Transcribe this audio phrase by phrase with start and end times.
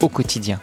[0.00, 0.60] au quotidien.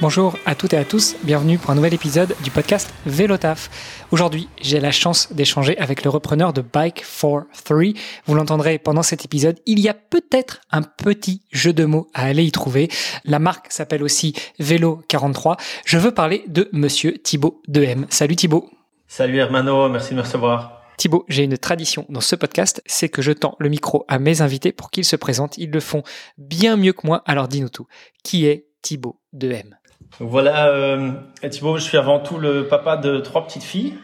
[0.00, 3.70] Bonjour à toutes et à tous, bienvenue pour un nouvel épisode du podcast Vélotaf.
[4.10, 7.78] Aujourd'hui, j'ai la chance d'échanger avec le repreneur de Bike for 3.
[8.26, 12.24] Vous l'entendrez pendant cet épisode, il y a peut-être un petit jeu de mots à
[12.24, 12.88] aller y trouver.
[13.24, 15.56] La marque s'appelle aussi Vélo 43.
[15.84, 18.04] Je veux parler de monsieur Thibaut 2M.
[18.10, 18.70] Salut Thibaut.
[19.08, 20.83] Salut Hermano, merci de me recevoir.
[20.96, 24.42] Thibaut, j'ai une tradition dans ce podcast, c'est que je tends le micro à mes
[24.42, 25.58] invités pour qu'ils se présentent.
[25.58, 26.02] Ils le font
[26.38, 27.86] bien mieux que moi, alors dis-nous tout.
[28.22, 29.76] Qui est Thibaut de M?
[30.20, 31.12] Voilà, euh,
[31.50, 33.94] Thibaut, je suis avant tout le papa de trois petites filles,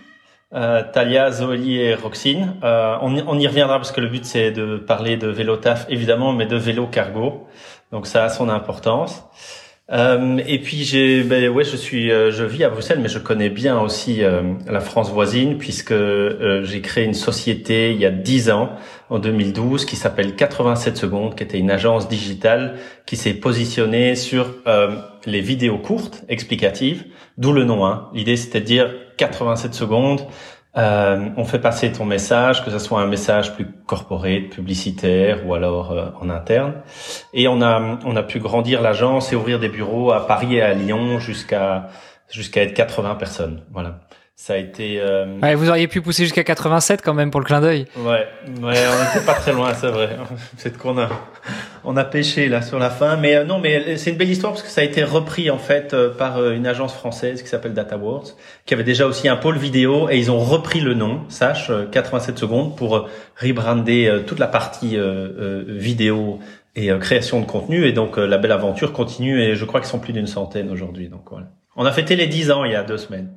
[0.53, 2.57] euh, Talia, Zoélie et Roxine.
[2.65, 5.87] Euh, on, on, y reviendra parce que le but c'est de parler de vélo taf
[5.89, 7.47] évidemment, mais de vélo cargo.
[7.93, 9.25] Donc ça a son importance.
[9.93, 13.19] Euh, et puis j'ai, ben ouais, je suis, euh, je vis à Bruxelles, mais je
[13.19, 15.95] connais bien aussi euh, la France voisine puisque
[16.63, 18.71] j'ai créé une société il y a 10 ans,
[19.09, 24.55] en 2012, qui s'appelle 87 secondes, qui était une agence digitale qui s'est positionnée sur
[25.27, 27.05] les vidéos courtes, explicatives,
[27.37, 27.85] d'où le nom.
[27.85, 28.09] Hein.
[28.15, 30.21] L'idée c'était de dire 87 secondes.
[30.77, 35.55] Euh, on fait passer ton message, que ce soit un message plus corporé, publicitaire ou
[35.55, 36.75] alors euh, en interne.
[37.33, 40.63] Et on a on a pu grandir l'agence et ouvrir des bureaux à Paris et
[40.63, 41.89] à Lyon jusqu'à
[42.31, 43.63] jusqu'à être 80 personnes.
[43.73, 44.01] Voilà.
[44.43, 44.99] Ça a été.
[44.99, 45.39] Euh...
[45.43, 47.85] Ouais, vous auriez pu pousser jusqu'à 87 quand même pour le clin d'œil.
[47.99, 50.17] Ouais, ouais, on n'était pas très loin, c'est vrai.
[50.57, 51.11] C'est qu'on a,
[51.85, 54.55] on a pêché là sur la fin, mais euh, non, mais c'est une belle histoire
[54.55, 57.49] parce que ça a été repris en fait euh, par euh, une agence française qui
[57.49, 58.29] s'appelle DataWorks,
[58.65, 62.39] qui avait déjà aussi un pôle vidéo et ils ont repris le nom, sache 87
[62.39, 64.99] secondes, pour rebrander toute la partie
[65.69, 66.39] vidéo
[66.77, 67.85] et création de contenu.
[67.85, 71.09] Et donc la belle aventure continue et je crois qu'ils sont plus d'une centaine aujourd'hui.
[71.09, 71.49] Donc voilà.
[71.77, 73.29] On a fêté les 10 ans il y a deux semaines.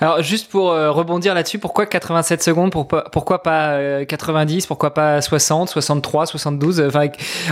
[0.00, 2.72] Alors juste pour euh, rebondir là-dessus, pourquoi 87 secondes?
[2.72, 7.06] Pourquoi, pourquoi pas 90 euh, Pourquoi pas 60, 63, 72 Enfin,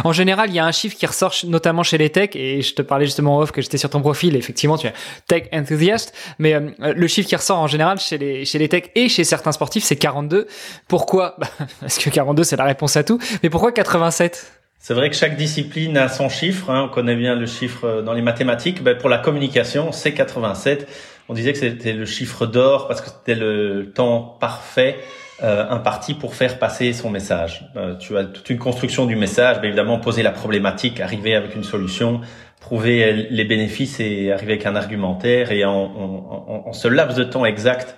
[0.05, 2.75] en général, il y a un chiffre qui ressort notamment chez les techs et je
[2.75, 4.35] te parlais justement off que j'étais sur ton profil.
[4.37, 4.93] Effectivement, tu es
[5.29, 8.91] tech enthusiast, mais euh, le chiffre qui ressort en général chez les chez les techs
[8.95, 10.49] et chez certains sportifs, c'est 42.
[10.89, 11.37] Pourquoi?
[11.39, 11.47] Bah,
[11.81, 13.19] Parce que 42 c'est la réponse à tout.
[13.43, 16.71] Mais pourquoi 87 c'est vrai que chaque discipline a son chiffre.
[16.71, 16.87] Hein.
[16.87, 18.83] On connaît bien le chiffre dans les mathématiques.
[18.83, 20.89] Ben, pour la communication, c'est 87
[21.31, 24.97] on disait que c'était le chiffre d'or parce que c'était le temps parfait
[25.45, 27.71] euh, imparti pour faire passer son message.
[27.77, 31.55] Euh, tu as toute une construction du message, mais évidemment poser la problématique, arriver avec
[31.55, 32.21] une solution,
[32.61, 37.23] prouver les bénéfices et arriver avec un argumentaire et en, en, en ce laps de
[37.23, 37.97] temps exact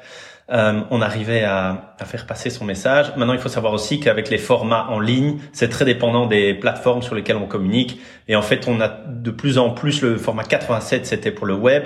[0.53, 3.13] euh, on arrivait à, faire passer son message.
[3.17, 7.01] Maintenant, il faut savoir aussi qu'avec les formats en ligne, c'est très dépendant des plateformes
[7.01, 8.01] sur lesquelles on communique.
[8.29, 11.55] Et en fait, on a de plus en plus le format 87, c'était pour le
[11.55, 11.85] web.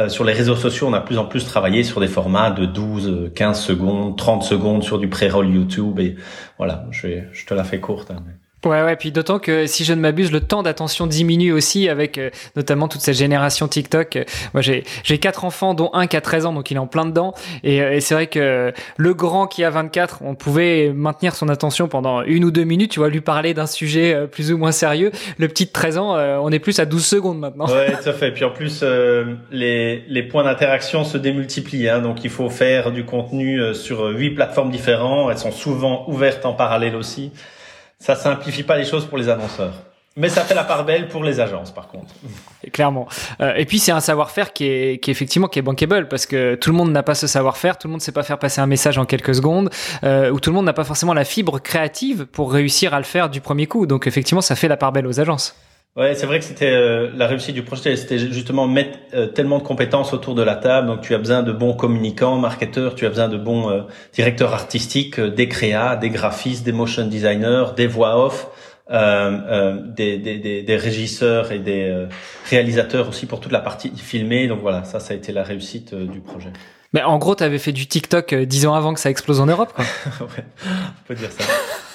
[0.00, 2.50] Euh, sur les réseaux sociaux, on a de plus en plus travaillé sur des formats
[2.50, 6.00] de 12, 15 secondes, 30 secondes sur du pré-roll YouTube.
[6.00, 6.16] Et
[6.56, 8.10] voilà, je, je te la fais courte.
[8.10, 8.22] Hein,
[8.64, 12.18] Ouais, ouais, puis d'autant que si je ne m'abuse, le temps d'attention diminue aussi avec
[12.18, 14.18] euh, notamment toute cette génération TikTok.
[14.52, 16.88] Moi, j'ai j'ai quatre enfants, dont un qui a 13 ans, donc il est en
[16.88, 17.34] plein dedans.
[17.62, 21.48] Et, euh, et c'est vrai que le grand qui a 24, on pouvait maintenir son
[21.48, 24.58] attention pendant une ou deux minutes, tu vois, lui parler d'un sujet euh, plus ou
[24.58, 25.12] moins sérieux.
[25.38, 27.66] Le petit de 13 ans, on est plus à 12 secondes maintenant.
[27.66, 28.32] Ouais, tout à fait.
[28.32, 28.82] Puis en plus,
[29.52, 31.88] les, les points d'interaction se démultiplient.
[31.88, 35.30] Hein, donc il faut faire du contenu sur huit plateformes différentes.
[35.30, 37.30] Elles sont souvent ouvertes en parallèle aussi
[37.98, 39.74] ça simplifie pas les choses pour les annonceurs.
[40.18, 42.12] Mais ça fait la part belle pour les agences, par contre.
[42.72, 43.06] clairement.
[43.40, 46.26] Euh, et puis c'est un savoir-faire qui est, qui est effectivement qui est bankable parce
[46.26, 48.40] que tout le monde n'a pas ce savoir-faire, tout le monde ne sait pas faire
[48.40, 49.70] passer un message en quelques secondes,
[50.02, 53.04] euh, ou tout le monde n'a pas forcément la fibre créative pour réussir à le
[53.04, 53.86] faire du premier coup.
[53.86, 55.54] Donc effectivement, ça fait la part belle aux agences.
[55.98, 59.58] Ouais, c'est vrai que c'était euh, la réussite du projet, c'était justement mettre euh, tellement
[59.58, 60.86] de compétences autour de la table.
[60.86, 63.80] Donc tu as besoin de bons communicants, marketeurs, tu as besoin de bons euh,
[64.12, 68.48] directeurs artistiques, des créas, des graphistes, des motion designers, des voix off.
[68.90, 72.06] Des, des, des, des, régisseurs et des
[72.48, 74.48] réalisateurs aussi pour toute la partie filmée.
[74.48, 76.48] Donc voilà, ça, ça a été la réussite du projet.
[76.94, 79.46] Mais en gros, tu avais fait du TikTok dix ans avant que ça explose en
[79.46, 79.84] Europe, quoi.
[80.20, 81.44] ouais, on peut dire ça.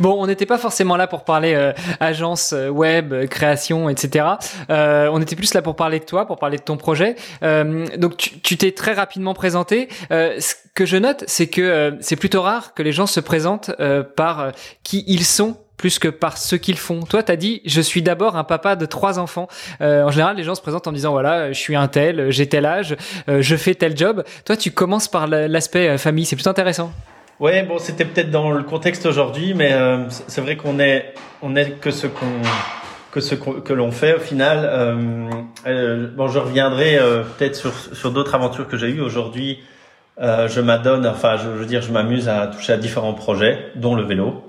[0.00, 4.26] Bon, on n'était pas forcément là pour parler euh, agence euh, web, euh, création, etc.
[4.70, 7.16] Euh, on était plus là pour parler de toi, pour parler de ton projet.
[7.42, 9.88] donc, tu t'es très rapidement présenté.
[10.10, 13.70] ce que je note, c'est que c'est plutôt rare que les gens se présentent
[14.16, 14.52] par
[14.82, 17.04] qui ils sont plus que par ce qu'ils font.
[17.04, 19.48] Toi, t'as dit, je suis d'abord un papa de trois enfants.
[19.80, 22.46] Euh, en général, les gens se présentent en disant, voilà, je suis un tel, j'ai
[22.46, 22.96] tel âge,
[23.28, 24.24] euh, je fais tel job.
[24.44, 26.26] Toi, tu commences par l'aspect euh, famille.
[26.26, 26.92] C'est plutôt intéressant.
[27.40, 29.72] Ouais, bon, c'était peut-être dans le contexte aujourd'hui, mais
[30.08, 32.26] c'est vrai qu'on est, on est que ce qu'on
[33.12, 34.68] que ce que l'on fait au final.
[35.64, 36.98] bon, je reviendrai
[37.38, 39.60] peut-être sur, sur d'autres aventures que j'ai eues aujourd'hui.
[40.20, 43.94] je m'adonne, enfin, je, je, veux dire, je m'amuse à toucher à différents projets, dont
[43.94, 44.44] le vélo.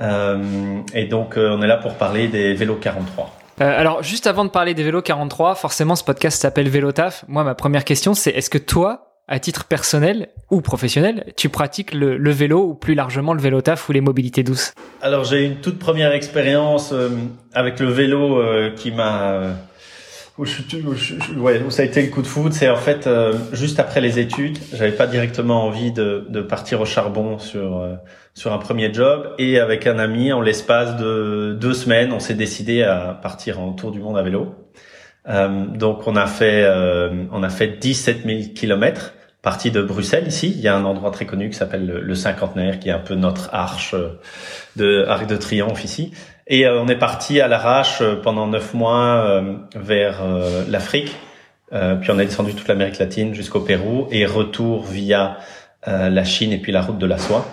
[0.00, 3.32] Euh, et donc, euh, on est là pour parler des vélos 43.
[3.60, 7.24] Euh, alors, juste avant de parler des vélos 43, forcément, ce podcast s'appelle Vélotaf.
[7.28, 11.92] Moi, ma première question, c'est est-ce que toi, à titre personnel ou professionnel, tu pratiques
[11.92, 14.72] le, le, vélo ou plus largement le vélotaf ou les mobilités douces?
[15.02, 16.94] Alors, j'ai une toute première expérience
[17.52, 18.40] avec le vélo
[18.76, 19.56] qui m'a
[20.38, 20.62] où, je,
[21.36, 23.80] où, ouais, où ça a été le coup de foudre, c'est en fait euh, juste
[23.80, 27.94] après les études, j'avais pas directement envie de, de partir au charbon sur euh,
[28.34, 29.34] sur un premier job.
[29.38, 33.72] Et avec un ami, en l'espace de deux semaines, on s'est décidé à partir en
[33.72, 34.54] tour du monde à vélo.
[35.28, 39.14] Euh, donc on a fait euh, on a fait 17 000 kilomètres
[39.46, 40.52] parti de Bruxelles ici.
[40.56, 42.98] Il y a un endroit très connu qui s'appelle le, le, Cinquantenaire, qui est un
[42.98, 43.94] peu notre arche
[44.74, 46.10] de arc de triomphe ici.
[46.48, 50.24] Et euh, on est parti à l'arrache euh, pendant neuf mois euh, vers
[50.68, 51.14] l'Afrique.
[51.70, 55.36] puis on a descendu toute l'Amérique latine jusqu'au Pérou et retour via
[55.86, 57.46] la Chine et puis la route de la soie.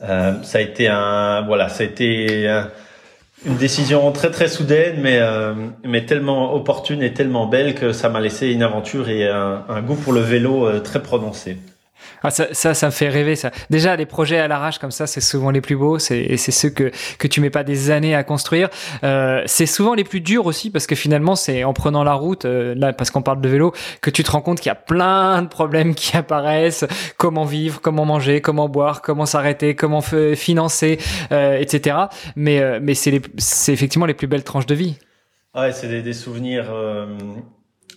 [0.00, 2.48] ça a été un voilà, ça a été
[3.46, 5.20] une décision très très soudaine, mais
[5.84, 9.82] mais tellement opportune et tellement belle que ça m'a laissé une aventure et un, un
[9.82, 11.56] goût pour le vélo très prononcé.
[12.22, 13.50] Ah, ça, ça, ça, me fait rêver, ça.
[13.70, 16.52] Déjà, les projets à l'arrache comme ça, c'est souvent les plus beaux, c'est, et c'est
[16.52, 18.68] ceux que, que tu mets pas des années à construire.
[19.04, 22.44] Euh, c'est souvent les plus durs aussi, parce que finalement, c'est en prenant la route,
[22.44, 24.76] euh, là, parce qu'on parle de vélo, que tu te rends compte qu'il y a
[24.76, 26.84] plein de problèmes qui apparaissent.
[27.16, 30.98] Comment vivre, comment manger, comment boire, comment s'arrêter, comment financer,
[31.32, 31.96] euh, etc.
[32.36, 34.96] Mais, euh, mais c'est, les, c'est effectivement les plus belles tranches de vie.
[35.54, 37.06] Ouais, c'est des, des souvenirs euh,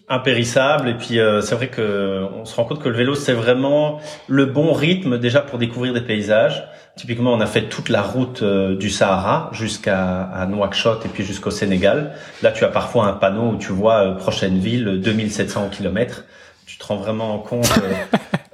[0.10, 3.34] impérissable et puis euh, c'est vrai que on se rend compte que le vélo c'est
[3.34, 6.68] vraiment le bon rythme déjà pour découvrir des paysages.
[6.96, 11.24] Typiquement, on a fait toute la route euh, du Sahara jusqu'à à Nouakchott et puis
[11.24, 12.14] jusqu'au Sénégal.
[12.42, 16.26] Là, tu as parfois un panneau où tu vois euh, prochaine ville 2700 km.
[16.66, 17.72] Tu te rends vraiment compte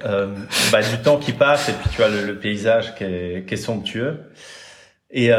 [0.04, 3.54] bah, du temps qui passe et puis tu as le, le paysage qui est, qui
[3.54, 4.20] est somptueux.
[5.10, 5.32] Et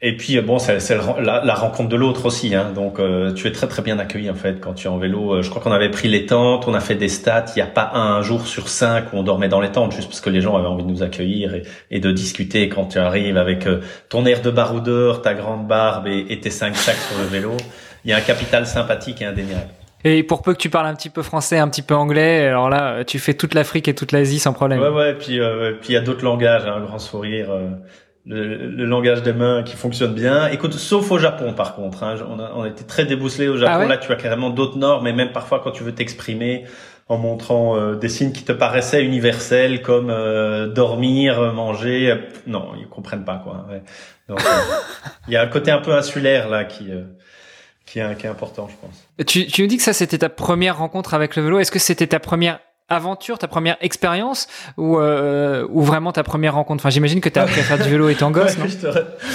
[0.00, 0.78] et puis bon, c'est
[1.20, 2.54] la, la, rencontre de l'autre aussi.
[2.54, 2.70] Hein.
[2.72, 5.34] Donc euh, tu es très très bien accueilli en fait quand tu es en vélo.
[5.34, 7.46] Euh, je crois qu'on avait pris les tentes, on a fait des stats.
[7.56, 10.08] Il n'y a pas un jour sur cinq où on dormait dans les tentes juste
[10.08, 12.98] parce que les gens avaient envie de nous accueillir et, et de discuter quand tu
[12.98, 16.94] arrives avec euh, ton air de baroudeur, ta grande barbe et, et tes cinq sacs
[16.94, 17.56] sur le vélo.
[18.04, 19.66] Il y a un capital sympathique et indéniable.
[20.04, 22.70] Et pour peu que tu parles un petit peu français, un petit peu anglais, alors
[22.70, 24.80] là, tu fais toute l'Afrique et toute l'Asie sans problème.
[24.80, 25.14] Ouais, ouais.
[25.14, 27.48] Puis, euh, puis il y a d'autres langages, hein, un grand sourire
[28.28, 30.48] le, langage des mains qui fonctionne bien.
[30.48, 33.56] Écoute, sauf au Japon par contre, hein, on, a, on a été très débousselé au
[33.56, 33.84] Japon.
[33.84, 36.64] Ah Là, tu as carrément d'autres normes, mais même parfois quand tu veux t'exprimer
[37.08, 42.16] en montrant euh, des signes qui te paraissaient universels comme euh, dormir, manger, euh,
[42.46, 43.66] non, ils comprennent pas quoi.
[43.70, 43.82] Ouais.
[44.28, 44.42] Donc,
[45.28, 46.90] il y a un côté un peu insulaire là qui
[47.86, 49.26] qui est, qui est important, je pense.
[49.26, 51.58] Tu, tu nous dis que ça c'était ta première rencontre avec le vélo.
[51.58, 56.54] Est-ce que c'était ta première aventure, ta première expérience ou, euh, ou vraiment ta première
[56.54, 56.82] rencontre?
[56.82, 58.66] Enfin, j'imagine que tu as appris à faire du vélo étant gosse, non?
[58.66, 58.86] je, te,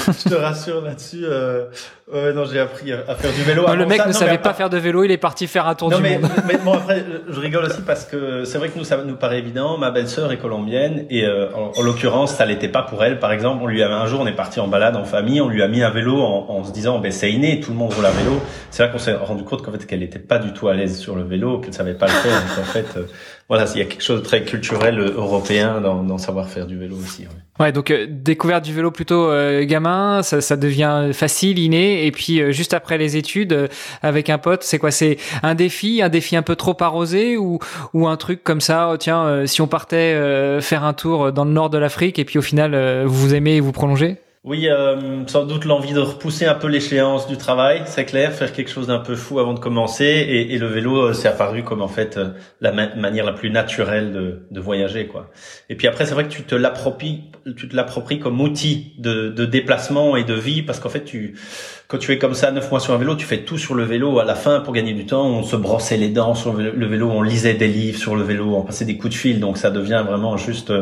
[0.08, 1.24] je te rassure là-dessus.
[1.24, 1.66] Euh,
[2.12, 3.66] ouais, non, j'ai appris à faire du vélo.
[3.76, 5.98] le mec ne savait pas faire de vélo, il est parti faire un tour non,
[5.98, 6.32] du mais, monde.
[6.48, 9.40] mais bon, après, je rigole aussi parce que c'est vrai que nous, ça nous paraît
[9.40, 9.78] évident.
[9.78, 13.20] Ma belle-sœur est colombienne et euh, en, l'occurrence, ça l'était pas pour elle.
[13.20, 15.50] Par exemple, on lui avait un jour, on est parti en balade en famille, on
[15.50, 17.94] lui a mis un vélo en, en se disant, ben c'est inné, tout le monde
[17.94, 18.42] roule à vélo.
[18.70, 20.98] C'est là qu'on s'est rendu compte qu'en fait, qu'elle était pas du tout à l'aise
[20.98, 22.42] sur le vélo, qu'elle savait pas le faire.
[22.42, 23.04] Donc en fait, euh,
[23.50, 26.66] voilà, il y a quelque chose de très culturel euh, européen dans, dans savoir faire
[26.66, 27.28] du vélo aussi.
[27.60, 32.12] Ouais, donc euh, découverte du vélo plutôt euh, gamin, ça, ça, devient facile, inné, et
[32.12, 33.70] puis juste après les études,
[34.02, 34.92] avec un pote, c'est quoi?
[34.92, 37.60] C'est un défi, un défi un peu trop arrosé ou,
[37.94, 40.14] ou un truc comme ça, oh, tiens, si on partait
[40.62, 43.60] faire un tour dans le nord de l'Afrique, et puis au final, vous aimez et
[43.60, 44.18] vous prolongez?
[44.46, 48.52] Oui, euh, sans doute l'envie de repousser un peu l'échéance du travail, c'est clair, faire
[48.52, 50.04] quelque chose d'un peu fou avant de commencer.
[50.04, 53.50] Et, et le vélo, euh, c'est apparu comme en fait euh, la manière la plus
[53.52, 55.32] naturelle de, de voyager, quoi.
[55.70, 57.24] Et puis après, c'est vrai que tu te l'appropries,
[57.56, 61.40] tu te l'appropries comme outil de, de, déplacement et de vie, parce qu'en fait, tu,
[61.88, 63.86] quand tu es comme ça neuf mois sur un vélo, tu fais tout sur le
[63.86, 64.20] vélo.
[64.20, 67.10] À la fin, pour gagner du temps, on se brossait les dents sur le vélo,
[67.10, 69.72] on lisait des livres sur le vélo, on passait des coups de fil, donc ça
[69.72, 70.74] devient vraiment juste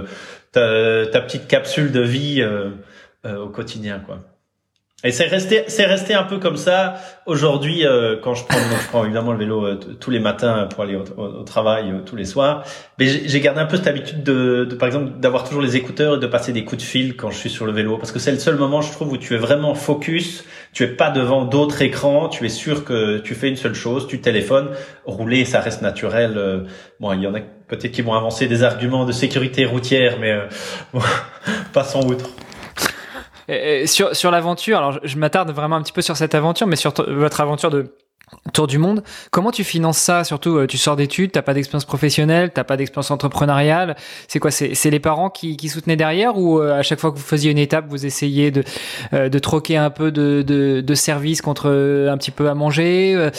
[0.51, 2.44] ta, ta petite capsule de vie.
[3.25, 4.20] Euh, au quotidien, quoi.
[5.04, 6.94] Et c'est resté, c'est resté un peu comme ça.
[7.25, 10.84] Aujourd'hui, euh, quand je prends, je prends évidemment le vélo euh, tous les matins pour
[10.84, 12.63] aller au, travail, euh, tous les soirs.
[13.00, 16.18] Mais j'ai gardé un peu cette habitude de, de par exemple, d'avoir toujours les écouteurs
[16.18, 18.20] et de passer des coups de fil quand je suis sur le vélo, parce que
[18.20, 20.46] c'est le seul moment, je trouve, où tu es vraiment focus.
[20.72, 22.30] Tu es pas devant d'autres écrans.
[22.30, 24.08] Tu es sûr que tu fais une seule chose.
[24.08, 24.70] Tu téléphones.
[25.06, 26.68] Rouler, ça reste naturel.
[27.00, 30.38] Bon, il y en a peut-être qui vont avancer des arguments de sécurité routière, mais
[30.94, 31.01] bon,
[31.74, 32.30] passons outre
[33.86, 36.93] sur, sur l'aventure, alors je, m'attarde vraiment un petit peu sur cette aventure, mais sur
[37.08, 37.93] votre aventure de
[38.53, 39.03] Tour du monde.
[39.29, 42.75] Comment tu finances ça Surtout, euh, tu sors d'études, t'as pas d'expérience professionnelle, t'as pas
[42.75, 43.96] d'expérience entrepreneuriale.
[44.27, 47.17] C'est quoi C'est les parents qui, qui, soutenaient derrière ou euh, à chaque fois que
[47.17, 48.63] vous faisiez une étape, vous essayez de,
[49.13, 53.29] euh, de troquer un peu de, de, de services contre un petit peu à manger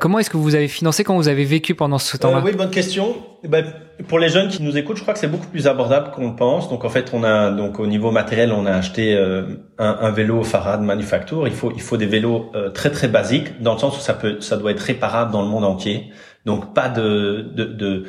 [0.00, 2.40] Comment est-ce que vous avez financé quand vous avez vécu pendant ce temps-là?
[2.44, 3.16] Oui, bonne question.
[3.46, 3.64] Eh ben,
[4.08, 6.36] pour les jeunes qui nous écoutent, je crois que c'est beaucoup plus abordable qu'on le
[6.36, 6.68] pense.
[6.68, 10.42] Donc en fait, on a donc au niveau matériel, on a acheté un, un, vélo
[10.42, 11.46] Farad Manufacture.
[11.46, 14.40] Il faut il faut des vélos très très basiques dans le sens où ça peut
[14.40, 16.10] ça doit être réparable dans le monde entier.
[16.44, 18.04] Donc pas de, de, de,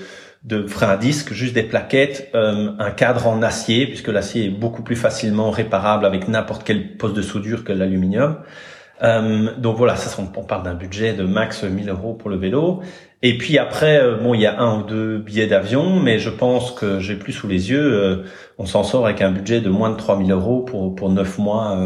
[0.48, 4.50] de frein à disque, juste des plaquettes, euh, un cadre en acier, puisque l'acier est
[4.50, 8.38] beaucoup plus facilement réparable avec n'importe quel poste de soudure que l'aluminium.
[9.04, 12.82] Euh, donc voilà, ça, on, parle d'un budget de max 1000 euros pour le vélo.
[13.24, 16.30] Et puis après, euh, bon, il y a un ou deux billets d'avion, mais je
[16.30, 18.26] pense que j'ai plus sous les yeux.
[18.58, 21.78] on s'en sort avec un budget de moins de 3000 euros pour pour neuf mois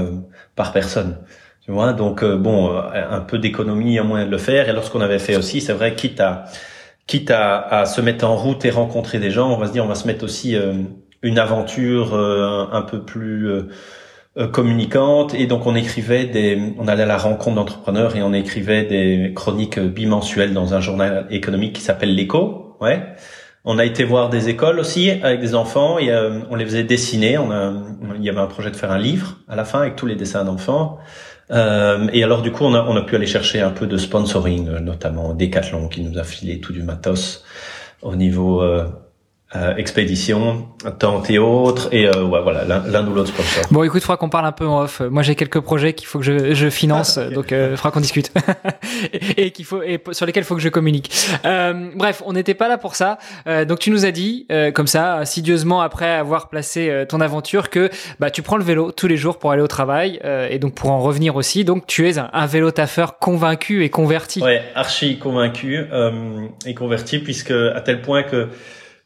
[0.55, 1.17] par personne.
[1.61, 4.67] Tu vois, donc euh, bon, euh, un peu d'économie, un moyen de le faire.
[4.67, 6.45] Et lorsqu'on avait fait aussi, c'est vrai, quitte à
[7.07, 9.83] quitte à, à, se mettre en route et rencontrer des gens, on va se dire,
[9.83, 10.73] on va se mettre aussi euh,
[11.21, 13.47] une aventure un peu plus
[14.51, 15.33] communicante.
[15.33, 19.33] Et donc on écrivait des, on allait à la rencontre d'entrepreneurs et on écrivait des
[19.35, 22.77] chroniques bimensuelles dans un journal économique qui s'appelle l'Écho.
[22.79, 23.03] Ouais.
[23.63, 26.11] On a été voir des écoles aussi avec des enfants et
[26.49, 27.37] on les faisait dessiner.
[27.37, 27.73] On a,
[28.17, 30.15] il y avait un projet de faire un livre à la fin avec tous les
[30.15, 30.99] dessins d'enfants.
[31.51, 33.97] Euh, et alors du coup, on a, on a pu aller chercher un peu de
[33.97, 37.43] sponsoring, euh, notamment Decathlon qui nous a filé tout du matos
[38.01, 38.85] au niveau euh,
[39.53, 40.65] euh, expédition,
[40.97, 43.65] tente et autres, et euh, ouais, voilà, l'un ou l'autre sponsor.
[43.69, 45.01] Bon, écoute, faudra qu'on parle un peu en off.
[45.01, 47.99] Moi, j'ai quelques projets qu'il faut que je, je finance, ah, donc euh, faudra qu'on
[47.99, 48.31] discute
[49.37, 51.11] et, qu'il faut et sur lesquels il faut que je communique.
[51.43, 53.17] Euh, bref, on n'était pas là pour ça.
[53.45, 57.89] Euh, donc, tu nous as dit, comme ça, insidieusement après avoir placé ton aventure, que
[58.19, 60.91] bah tu prends le vélo tous les jours pour aller au travail et donc pour
[60.91, 61.65] en revenir aussi.
[61.65, 64.41] Donc, tu es un, un vélo taffeur convaincu et converti.
[64.41, 65.87] Ouais, archi convaincu
[66.65, 68.47] et converti, puisque à tel point que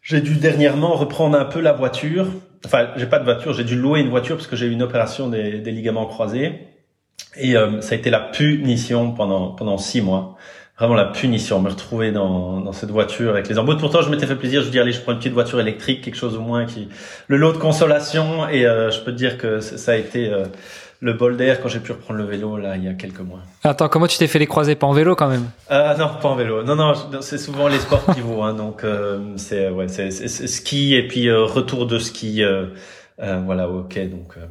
[0.05, 2.27] j'ai dû dernièrement reprendre un peu la voiture.
[2.63, 4.83] Enfin, j'ai pas de voiture, j'ai dû louer une voiture parce que j'ai eu une
[4.83, 6.53] opération des, des ligaments croisés.
[7.35, 10.38] Et euh, ça a été la punition pendant pendant six mois.
[10.77, 13.77] Vraiment la punition, me retrouver dans, dans cette voiture avec les embouts.
[13.77, 14.62] Pourtant, je m'étais fait plaisir.
[14.62, 16.88] Je dis allez, je prends une petite voiture électrique, quelque chose au moins qui
[17.27, 18.47] le lot de consolation.
[18.50, 20.45] Et euh, je peux te dire que ça a été euh,
[21.05, 23.41] le bol d'air quand j'ai pu reprendre le vélo là il y a quelques mois.
[23.63, 25.45] Attends, comment tu t'es fait les croisés pas en vélo quand même?
[25.69, 26.63] Euh, Non, pas en vélo.
[26.63, 28.41] Non, non, c'est souvent les sports pivots.
[28.41, 32.43] Hein, donc euh, c'est ouais, c'est ski et puis euh, retour de ski.
[32.43, 32.65] Euh,
[33.19, 34.00] euh voilà, ok.
[34.09, 34.50] Donc ouais.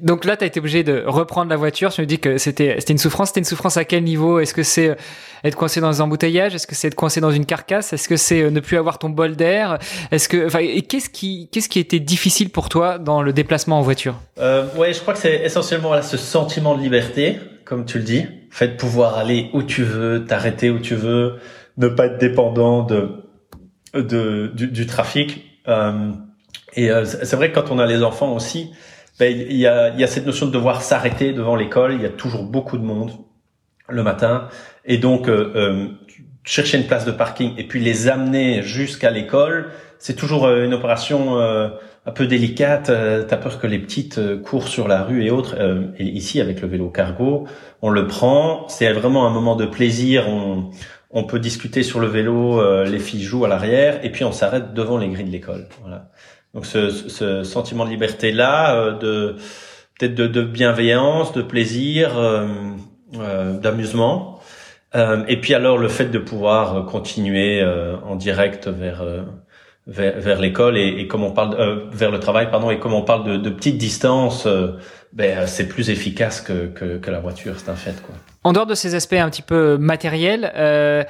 [0.00, 1.92] Donc là, tu as été obligé de reprendre la voiture.
[1.92, 3.28] Tu me dis que c'était une souffrance.
[3.28, 4.38] C'était une souffrance à quel niveau?
[4.38, 4.94] Est-ce que c'est euh,
[5.44, 6.54] être coincé dans un embouteillage?
[6.54, 7.92] Est-ce que c'est être coincé dans une carcasse?
[7.92, 9.78] Est-ce que c'est euh, ne plus avoir ton bol d'air?
[10.10, 13.82] Est-ce que enfin qu'est-ce qui qu'est-ce qui était difficile pour toi dans le déplacement en
[13.82, 14.14] voiture?
[14.38, 18.04] Euh, Ouais, je crois que c'est essentiellement voilà, ce sentiment de liberté, comme tu le
[18.04, 21.36] dis, fait de pouvoir aller où tu veux, t'arrêter où tu veux,
[21.76, 23.10] ne pas être dépendant de
[23.92, 25.44] de du, du trafic.
[25.68, 26.10] Euh,
[26.74, 28.72] et euh, c'est vrai que quand on a les enfants aussi
[29.18, 31.94] ben, il y a, il y a cette notion de devoir s'arrêter devant l'école.
[31.94, 33.12] Il y a toujours beaucoup de monde
[33.88, 34.48] le matin,
[34.84, 35.88] et donc euh, euh
[36.46, 40.74] chercher une place de parking et puis les amener jusqu'à l'école, c'est toujours euh, une
[40.74, 41.70] opération euh,
[42.04, 42.92] un peu délicate.
[43.28, 45.56] T'as peur que les petites courent sur la rue et autres.
[45.98, 47.46] et ici, avec le vélo cargo,
[47.80, 48.68] on le prend.
[48.68, 50.28] C'est vraiment un moment de plaisir.
[50.28, 50.70] On,
[51.10, 54.74] on peut discuter sur le vélo, les filles jouent à l'arrière, et puis on s'arrête
[54.74, 55.66] devant les grilles de l'école.
[55.80, 56.10] Voilà.
[56.54, 59.36] Donc ce, ce sentiment de liberté là, euh, de
[59.98, 62.46] peut-être de, de, bienveillance, de plaisir, euh,
[63.18, 64.40] euh d'amusement.
[64.94, 67.64] Euh, et puis alors le fait de pouvoir continuer
[68.04, 69.04] en direct vers
[69.86, 73.02] vers, vers l'école et, et, comme on parle vers le travail pardon et comme on
[73.02, 74.46] parle de, de petites distances,
[75.12, 78.14] ben c'est plus efficace que, que, que la voiture, c'est un fait quoi.
[78.46, 81.02] En dehors de ces aspects un petit peu matériels, euh,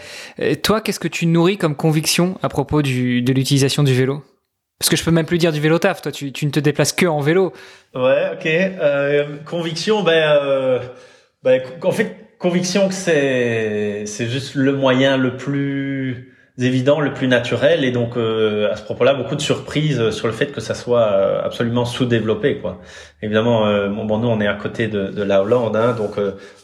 [0.63, 4.23] toi, qu'est-ce que tu nourris comme conviction à propos du, de l'utilisation du vélo?
[4.79, 6.03] Parce que je peux même plus dire du vélo taf.
[6.03, 7.53] Toi, tu, tu ne te déplaces que en vélo.
[7.95, 8.47] Ouais, ok.
[8.47, 10.79] Euh, conviction, ben, euh,
[11.43, 17.27] ben, en fait, conviction que c'est c'est juste le moyen le plus évident, le plus
[17.27, 20.75] naturel, et donc euh, à ce propos-là, beaucoup de surprises sur le fait que ça
[20.75, 22.81] soit euh, absolument sous-développé, quoi.
[23.23, 26.13] Évidemment, euh, bon, nous on est à côté de, de la Hollande, hein, donc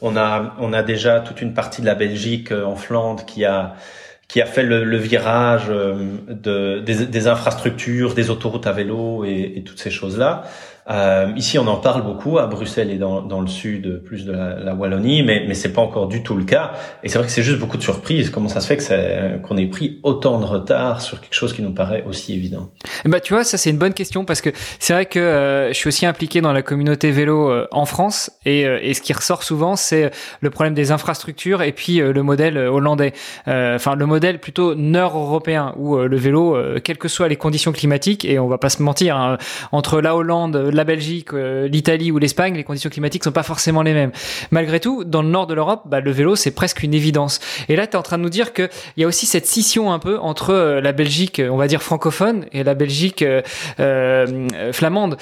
[0.02, 3.74] on a on a déjà toute une partie de la Belgique en Flandre qui a
[4.30, 9.90] qui a fait le, virage de, des, infrastructures, des autoroutes à vélo et toutes ces
[9.90, 10.44] choses-là.
[10.88, 14.32] Euh, ici, on en parle beaucoup à Bruxelles et dans, dans le sud, plus de
[14.32, 16.72] la, la Wallonie, mais mais c'est pas encore du tout le cas.
[17.02, 18.30] Et c'est vrai que c'est juste beaucoup de surprises.
[18.30, 21.62] Comment ça se fait que qu'on ait pris autant de retard sur quelque chose qui
[21.62, 22.70] nous paraît aussi évident?
[23.04, 25.74] Bah, tu vois, ça c'est une bonne question parce que c'est vrai que euh, je
[25.74, 29.12] suis aussi impliqué dans la communauté vélo euh, en France et, euh, et ce qui
[29.12, 30.10] ressort souvent, c'est
[30.40, 33.12] le problème des infrastructures et puis le modèle hollandais.
[33.46, 38.38] Enfin, le modèle plutôt nord-européen où le vélo, quelles que soient les conditions climatiques, et
[38.38, 39.38] on va pas se mentir, hein,
[39.72, 43.82] entre la Hollande la Belgique, euh, l'Italie ou l'Espagne, les conditions climatiques sont pas forcément
[43.82, 44.12] les mêmes.
[44.50, 47.40] Malgré tout, dans le nord de l'Europe, bah, le vélo c'est presque une évidence.
[47.68, 49.92] Et là, tu es en train de nous dire qu'il y a aussi cette scission
[49.92, 53.24] un peu entre euh, la Belgique, on va dire francophone, et la Belgique
[53.80, 55.16] euh, flamande.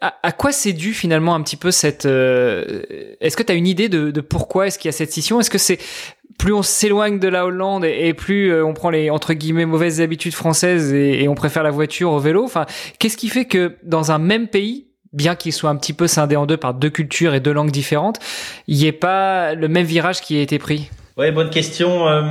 [0.00, 3.88] À, quoi c'est dû finalement un petit peu cette Est-ce que tu as une idée
[3.88, 5.40] de, de pourquoi est-ce qu'il y a cette scission?
[5.40, 5.78] Est-ce que c'est
[6.38, 10.34] plus on s'éloigne de la Hollande et, plus on prend les entre guillemets mauvaises habitudes
[10.34, 12.44] françaises et, et, on préfère la voiture au vélo?
[12.44, 12.66] Enfin,
[12.98, 16.36] qu'est-ce qui fait que dans un même pays, bien qu'il soit un petit peu scindé
[16.36, 18.18] en deux par deux cultures et deux langues différentes,
[18.66, 22.08] il n'y ait pas le même virage qui a été pris Oui, bonne question.
[22.08, 22.22] Euh,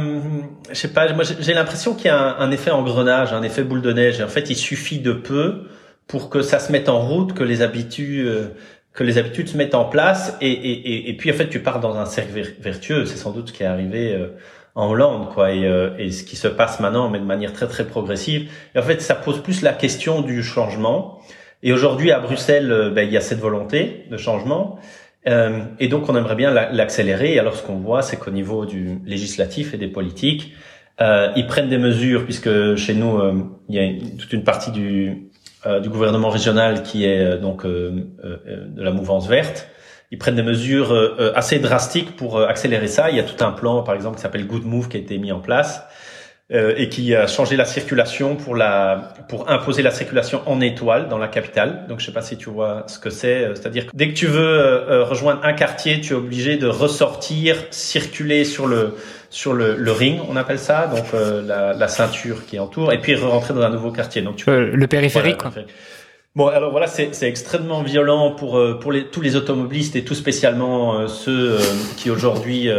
[0.70, 3.82] je sais pas, moi j'ai l'impression qu'il y a un, effet engrenage, un effet boule
[3.82, 4.22] de neige.
[4.22, 5.64] en fait, il suffit de peu
[6.08, 8.48] pour que ça se mette en route, que les habitudes, euh,
[8.94, 11.80] que les habitudes se mettent en place, et, et, et, puis en fait, tu pars
[11.80, 13.06] dans un cercle vertueux.
[13.06, 14.14] C'est sans doute ce qui est arrivé.
[14.14, 14.28] Euh,
[14.78, 15.62] en Hollande, quoi, et,
[16.00, 18.52] et, ce qui se passe maintenant, mais de manière très très progressive.
[18.76, 21.22] Et en fait, ça pose plus la question du changement.
[21.64, 24.80] Et aujourd'hui, à Bruxelles, euh, ben, il y a cette volonté de changement.
[25.28, 27.40] Euh, et donc, on aimerait bien l'accélérer.
[27.40, 30.54] Alors, ce qu'on voit, c'est qu'au niveau du législatif et des politiques,
[31.02, 33.34] euh, ils prennent des mesures, puisque chez nous, euh,
[33.68, 35.30] il y a toute une partie du,
[35.66, 38.08] euh, du gouvernement régional qui est donc de
[38.78, 39.68] la mouvance verte.
[40.12, 40.94] Ils prennent des mesures
[41.36, 43.10] assez drastiques pour accélérer ça.
[43.10, 45.18] Il y a tout un plan, par exemple, qui s'appelle Good Move, qui a été
[45.18, 45.84] mis en place
[46.54, 51.10] euh, et qui a changé la circulation pour la pour imposer la circulation en étoile
[51.10, 51.88] dans la capitale.
[51.90, 54.14] Donc je sais pas si tu vois ce que c'est, euh, c'est-à-dire que dès que
[54.14, 58.94] tu veux euh, rejoindre un quartier, tu es obligé de ressortir, circuler sur le
[59.32, 63.16] sur le, le ring, on appelle ça, donc la, la, ceinture qui entoure, et puis
[63.16, 64.22] rentrer dans un nouveau quartier.
[64.22, 65.38] Donc tu le périphérique.
[65.38, 65.52] quoi.
[66.36, 71.08] Bon, alors voilà, c'est extrêmement violent pour pour les, tous les automobilistes et tout spécialement
[71.08, 71.58] ceux
[71.98, 72.70] qui aujourd'hui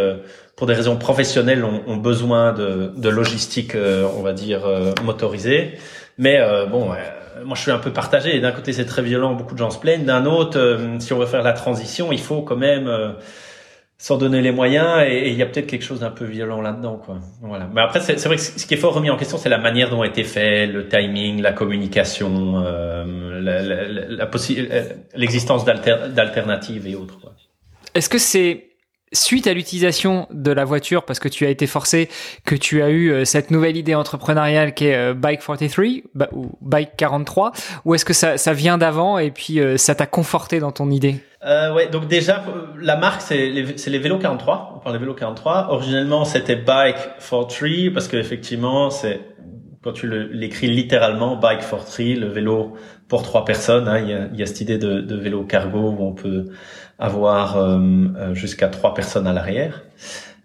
[0.57, 4.93] pour des raisons professionnelles, ont, ont besoin de, de logistique, euh, on va dire, euh,
[5.05, 5.75] motorisée.
[6.19, 6.87] Mais euh, bon,
[7.45, 8.41] moi je suis un peu partagé.
[8.41, 10.05] D'un côté, c'est très violent, beaucoup de gens se plaignent.
[10.07, 12.91] D'un autre, si on veut faire la transition, il faut quand même
[13.99, 16.99] s'en donner les moyens et il y a peut-être quelque chose d'un peu violent là-dedans
[16.99, 19.49] quoi voilà mais après c'est vrai que ce qui est fort remis en question c'est
[19.49, 23.41] la manière dont a été fait le timing la communication euh,
[25.15, 27.17] l'existence la, la, d'alternatives et autres
[27.95, 28.66] est-ce que c'est
[29.13, 32.09] suite à l'utilisation de la voiture, parce que tu as été forcé,
[32.45, 35.87] que tu as eu euh, cette nouvelle idée entrepreneuriale qui est euh, Bike 43
[36.33, 37.53] ou Bike 43,
[37.85, 40.91] ou est-ce que ça, ça vient d'avant et puis euh, ça t'a conforté dans ton
[40.91, 41.17] idée?
[41.45, 42.43] Euh, ouais, donc déjà
[42.81, 44.75] la marque c'est les, les vélos 43.
[44.77, 45.69] On parle des vélos 43.
[45.71, 46.97] Originellement c'était Bike
[47.31, 49.21] 43 parce que effectivement c'est
[49.85, 52.75] quand tu l'écris littéralement Bike 43, le vélo
[53.07, 53.87] pour trois personnes.
[53.87, 56.47] Hein, il, y a, y a, cette idée de, de vélo cargo où on peut
[56.99, 57.79] avoir euh,
[58.17, 59.85] euh, jusqu'à trois personnes à l'arrière.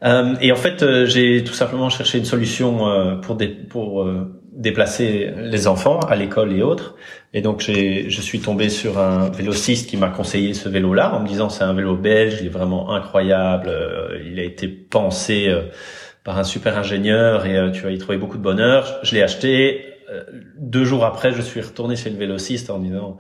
[0.03, 4.07] Euh, et en fait, j'ai tout simplement cherché une solution pour, des, pour
[4.51, 6.95] déplacer les enfants à l'école et autres.
[7.33, 11.27] Et donc, je suis tombé sur un vélociste qui m'a conseillé ce vélo-là en me
[11.27, 13.71] disant c'est un vélo belge, il est vraiment incroyable,
[14.25, 15.53] il a été pensé
[16.23, 18.99] par un super ingénieur et tu vas y trouver beaucoup de bonheur.
[19.03, 19.85] Je l'ai acheté.
[20.57, 23.19] deux jours après, je suis retourné chez le vélociste en disant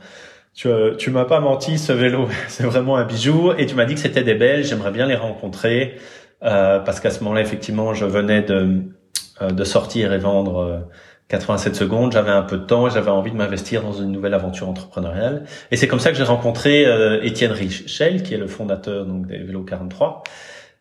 [0.53, 3.51] tu, euh, tu m'as pas menti, ce vélo, c'est vraiment un bijou.
[3.57, 5.95] Et tu m'as dit que c'était des Belges, j'aimerais bien les rencontrer.
[6.43, 8.81] Euh, parce qu'à ce moment-là, effectivement, je venais de,
[9.41, 10.87] euh, de sortir et vendre
[11.27, 12.11] 87 secondes.
[12.11, 15.45] J'avais un peu de temps et j'avais envie de m'investir dans une nouvelle aventure entrepreneuriale.
[15.69, 16.85] Et c'est comme ça que j'ai rencontré
[17.23, 20.23] Étienne Richel, qui est le fondateur donc des vélos 43,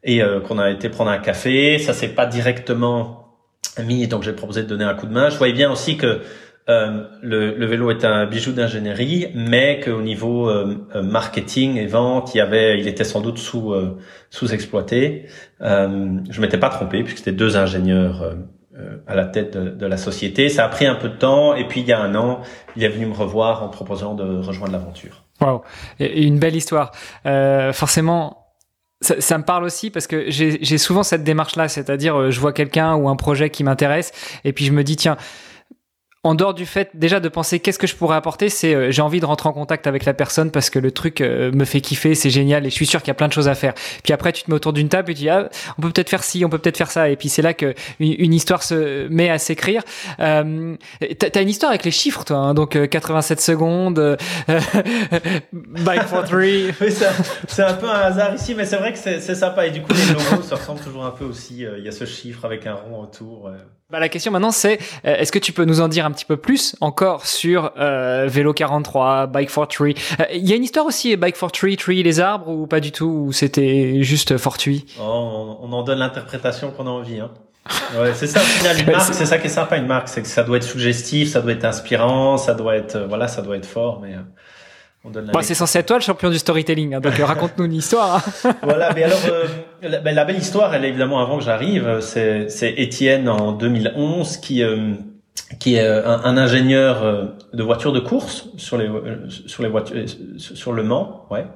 [0.02, 1.78] et qu'on a été prendre un café.
[1.78, 3.36] Ça s'est pas directement
[3.84, 5.28] mis, donc j'ai proposé de donner un coup de main.
[5.28, 6.22] Je voyais bien aussi que
[6.70, 12.34] euh, le, vélo est un bijou d'ingénierie, mais qu'au niveau euh, euh, marketing et vente,
[12.34, 13.74] il était sans doute sous
[14.30, 15.26] sous-exploité.
[15.60, 18.36] je m'étais pas trompé puisque c'était deux ingénieurs
[19.06, 20.48] à la tête de, de, la société.
[20.48, 22.40] Ça a pris un peu de temps et puis il y a un an,
[22.76, 25.24] il est venu me revoir en proposant de rejoindre l'aventure.
[25.40, 25.62] Wow,
[25.98, 26.92] une belle histoire.
[27.72, 28.46] forcément,
[29.02, 32.94] Ça, ça, me parle aussi parce que j'ai souvent cette démarche-là, c'est-à-dire je vois quelqu'un
[32.94, 34.12] ou un projet qui m'intéresse
[34.44, 35.16] et puis je me dis tiens,
[36.22, 39.00] en dehors du fait déjà de penser qu'est-ce que je pourrais apporter, c'est euh, j'ai
[39.00, 41.80] envie de rentrer en contact avec la personne parce que le truc euh, me fait
[41.80, 43.72] kiffer, c'est génial et je suis sûr qu'il y a plein de choses à faire.
[44.04, 46.10] Puis après tu te mets autour d'une table et tu dis ah, on peut peut-être
[46.10, 49.08] faire ci, on peut peut-être faire ça et puis c'est là que une, histoire se
[49.08, 49.82] met à s'écrire.
[50.20, 50.76] Euh,
[51.18, 54.18] T'as une histoire avec les chiffres toi, hein, donc 87 euh, secondes,
[55.52, 56.70] bike for three.
[57.48, 59.94] c'est un peu un hasard ici, mais c'est vrai que c'est sympa et du coup
[59.94, 61.64] les logos ça ressemble toujours un peu aussi.
[61.78, 63.50] Il y a ce chiffre avec un rond autour.
[63.90, 66.36] Bah, la question maintenant c'est est-ce que tu peux nous en dire un petit peu
[66.36, 69.94] plus encore sur euh, Vélo 43, Bike for Tree.
[70.18, 72.80] Il euh, y a une histoire aussi, Bike for Tree, Tree les arbres, ou pas
[72.80, 74.86] du tout, ou c'était juste fortuit?
[75.00, 77.20] Oh, on, en donne l'interprétation qu'on a envie.
[77.20, 77.30] Hein.
[77.98, 78.40] Ouais, c'est ça,
[78.78, 81.30] une marque, c'est ça qui est sympa, une marque, c'est que ça doit être suggestif,
[81.30, 84.14] ça doit être inspirant, ça doit être, euh, voilà, ça doit être fort, mais...
[85.02, 88.22] Bah, c'est censé être toi le champion du storytelling, hein, donc raconte-nous une histoire.
[88.44, 88.54] Hein.
[88.62, 89.18] voilà, mais alors
[89.82, 92.00] la, ben, la, belle histoire, elle est évidemment avant que j'arrive.
[92.00, 94.62] C'est Étienne en 2011 qui
[95.58, 99.68] qui est euh, un, ingénieur euh, de voitures de course sur les euh, sur les
[99.68, 100.04] voitures
[100.36, 101.46] sur le Mans, ouais.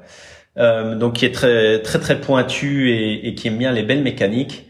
[0.57, 4.03] Euh, donc qui est très très très pointu et, et, qui aime bien les belles
[4.03, 4.67] mécaniques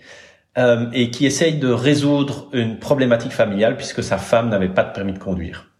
[0.56, 4.92] euh, et qui essaye de résoudre une problématique familiale puisque sa femme n'avait pas de
[4.92, 5.73] permis de conduire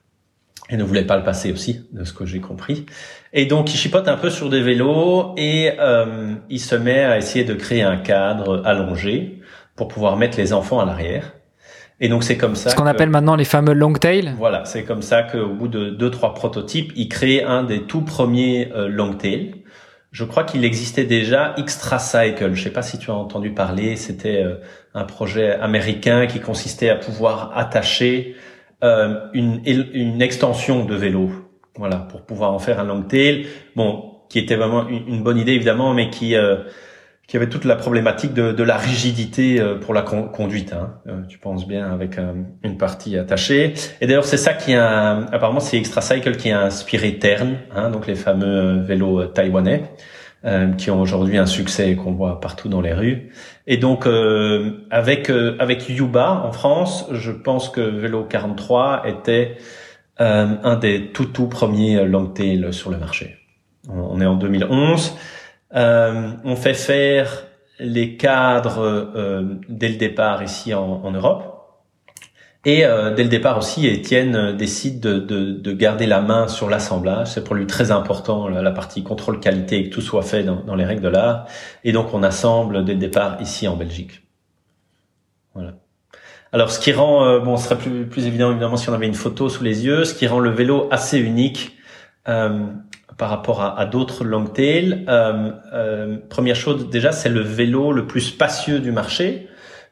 [0.71, 2.87] et ne voulait pas le passer aussi, de ce que j'ai compris.
[3.33, 7.19] Et donc il chipote un peu sur des vélos et euh, il se met à
[7.19, 9.41] essayer de créer un cadre allongé
[9.77, 11.35] pour pouvoir mettre les enfants à l'arrière.
[12.01, 12.71] Et donc c'est comme ça.
[12.71, 14.35] Ce qu'on appelle maintenant les fameux long tail.
[14.39, 18.03] Voilà, c'est comme ça qu'au bout de deux trois prototypes, il crée un des tout
[18.03, 19.55] premiers euh, long tail.
[20.11, 22.55] Je crois qu'il existait déjà Extra Cycle.
[22.55, 23.97] Je sais pas si tu as entendu parler.
[23.97, 24.57] C'était euh,
[24.95, 28.37] un projet américain qui consistait à pouvoir attacher
[28.85, 31.31] euh, une, une extension de vélo.
[31.77, 33.47] Voilà, pour pouvoir en faire un long tail.
[33.75, 36.37] Bon, qui était vraiment une, bonne idée évidemment, mais qui
[37.27, 40.73] qui avait toute la problématique de, de la rigidité euh, pour la conduite.
[40.73, 40.95] Hein.
[41.07, 43.75] Euh, tu penses bien avec euh, une partie attachée.
[44.01, 47.91] Et d'ailleurs, c'est ça qui a apparemment c'est Extra Cycle qui a inspiré Tern, hein,
[47.91, 49.85] donc les fameux vélos taïwanais.
[50.77, 53.31] Qui ont aujourd'hui un succès qu'on voit partout dans les rues.
[53.67, 54.07] Et donc
[54.91, 59.57] avec avec Yuba en France, je pense que Vélo 43 était
[60.19, 63.39] un des tout tout premiers longtail sur le marché.
[63.89, 65.17] On est en 2011.
[65.75, 67.45] Euh, on fait faire
[67.79, 71.54] les cadres euh, dès le départ ici en Europe.
[72.65, 76.71] Et euh, dès le départ aussi, Étienne décide de, de, de garder la main sur
[76.71, 77.29] l'assemblage.
[77.29, 80.63] C'est pour lui très important la, partie contrôle qualité et que tout soit fait dans,
[80.63, 81.47] dans les règles de l'art.
[81.85, 84.23] Et donc on assemble dès le départ ici en Belgique.
[85.55, 85.75] Voilà.
[86.53, 89.15] Alors ce qui rend, bon, ce serait plus, plus évident évidemment si on avait une
[89.15, 91.77] photo sous les yeux, ce qui rend le vélo assez unique.
[92.27, 92.67] Euh,
[93.19, 95.05] par rapport à, à d'autres longtail.
[95.09, 99.47] Euh, euh, première chose déjà, c'est le vélo le plus spacieux du marché,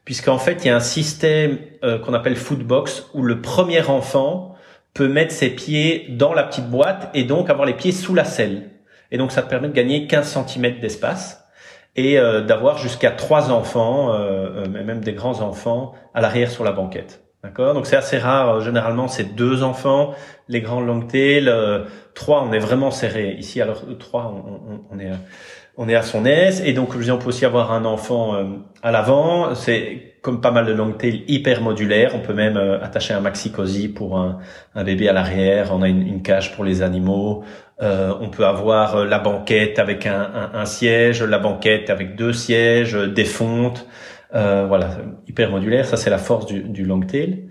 [0.04, 4.56] puisqu'en fait il y a un système euh, qu'on appelle footbox où le premier enfant
[4.94, 8.24] peut mettre ses pieds dans la petite boîte et donc avoir les pieds sous la
[8.24, 8.70] selle.
[9.10, 11.42] Et donc ça te permet de gagner 15 cm d'espace
[11.96, 16.72] et euh, d'avoir jusqu'à trois enfants, euh, même des grands enfants, à l'arrière sur la
[16.72, 17.22] banquette.
[17.42, 17.74] D'accord?
[17.74, 18.60] Donc c'est assez rare.
[18.60, 20.14] Généralement, c'est deux enfants.
[20.48, 21.84] Les grands longtail, euh,
[22.14, 23.34] trois, on est vraiment serré.
[23.38, 25.10] Ici, alors trois, on, on, est
[25.76, 26.62] on est à son aise.
[26.64, 28.44] Et donc, on peut aussi avoir un enfant euh,
[28.82, 29.54] à l'avant.
[29.54, 32.12] C'est comme pas mal de longtail hyper modulaire.
[32.14, 34.38] On peut même euh, attacher un maxi cosy pour un,
[34.74, 35.70] un bébé à l'arrière.
[35.72, 37.44] On a une, une, cage pour les animaux.
[37.80, 42.94] Euh, on peut avoir la banquette avec un, un, siège, la banquette avec deux sièges,
[42.94, 43.86] des fontes.
[44.34, 44.96] Euh, voilà,
[45.28, 47.48] hyper modulaire, ça c'est la force du, du longtail.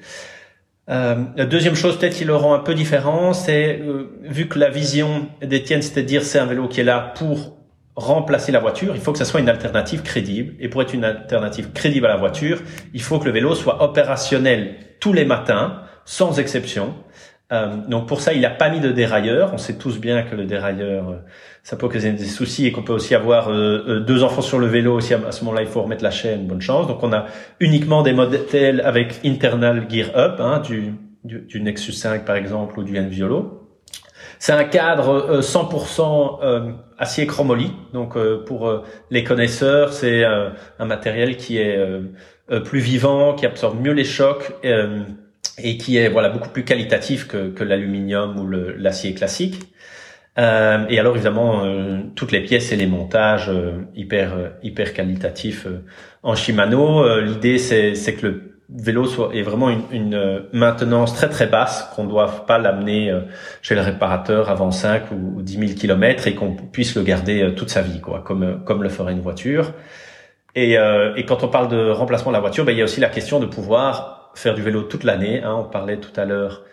[0.89, 4.57] Euh, la deuxième chose peut-être qui le rend un peu différent, c'est euh, vu que
[4.57, 7.57] la vision d'Étienne, c'était dire c'est un vélo qui est là pour
[7.95, 10.53] remplacer la voiture, il faut que ça soit une alternative crédible.
[10.59, 12.61] Et pour être une alternative crédible à la voiture,
[12.93, 16.93] il faut que le vélo soit opérationnel tous les matins, sans exception.
[17.51, 19.53] Euh, donc pour ça, il n'a pas mis de dérailleur.
[19.53, 21.15] On sait tous bien que le dérailleur, euh,
[21.63, 24.67] ça peut causer des soucis et qu'on peut aussi avoir euh, deux enfants sur le
[24.67, 25.13] vélo aussi.
[25.13, 26.47] À ce moment-là, il faut remettre la chaîne.
[26.47, 26.87] Bonne chance.
[26.87, 27.25] Donc on a
[27.59, 32.83] uniquement des modèles avec internal gear up, hein, du, du, Nexus 5 par exemple ou
[32.83, 33.60] du Enviolo.
[34.43, 37.71] C'est un cadre 100% acier chromoly.
[37.93, 41.77] Donc pour les connaisseurs, c'est un matériel qui est
[42.65, 44.51] plus vivant, qui absorbe mieux les chocs
[45.63, 49.59] et qui est voilà beaucoup plus qualitatif que, que l'aluminium ou l'acier classique.
[50.37, 54.93] Euh, et alors évidemment euh, toutes les pièces et les montages euh, hyper euh, hyper
[54.93, 55.67] qualitatifs
[56.23, 57.19] en Shimano.
[57.19, 61.91] L'idée c'est c'est que le vélo soit est vraiment une, une maintenance très très basse,
[61.95, 63.13] qu'on ne doive pas l'amener
[63.61, 67.69] chez le réparateur avant 5 ou 10 000 kilomètres et qu'on puisse le garder toute
[67.69, 69.73] sa vie, quoi, comme comme le ferait une voiture.
[70.55, 73.01] Et, et quand on parle de remplacement de la voiture, ben, il y a aussi
[73.01, 75.43] la question de pouvoir faire du vélo toute l'année.
[75.43, 75.55] Hein.
[75.59, 76.63] On parlait tout à l'heure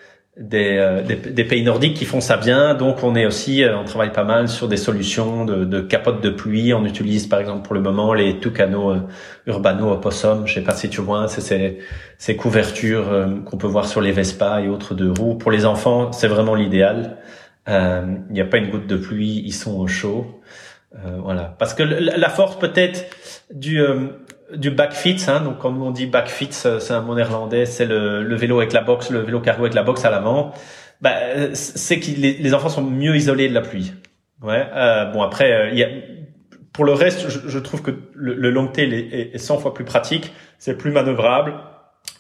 [0.40, 2.74] euh, des, des, pays nordiques qui font ça bien.
[2.74, 6.22] Donc on est aussi, euh, on travaille pas mal sur des solutions de, de capotes
[6.22, 6.72] de pluie.
[6.72, 9.00] On utilise par exemple pour le moment les Tucano euh,
[9.48, 10.46] Urbano Opossum.
[10.46, 11.78] Je sais pas si tu vois, c'est ces,
[12.18, 13.06] ces couvertures
[13.46, 15.34] qu'on peut voir sur les Vespa et autres de roues.
[15.34, 17.16] Pour les enfants, c'est vraiment l'idéal.
[17.66, 20.40] Il n'y a pas une goutte de pluie, ils sont au chaud.
[21.22, 23.04] voilà, parce que la force peut-être
[23.52, 23.80] du
[24.56, 28.36] du backfit, hein, donc quand on dit backfit, c'est un mot néerlandais, c'est le, le,
[28.36, 30.52] vélo avec la boxe, le vélo cargo avec la boxe à l'avant.
[31.00, 31.14] Bah,
[31.54, 33.92] c'est que les, les, enfants sont mieux isolés de la pluie.
[34.42, 34.66] Ouais.
[34.74, 35.88] Euh, bon après, euh, y a,
[36.72, 39.74] pour le reste, je, je trouve que le, le long tail est, est, 100 fois
[39.74, 41.54] plus pratique, c'est plus manœuvrable,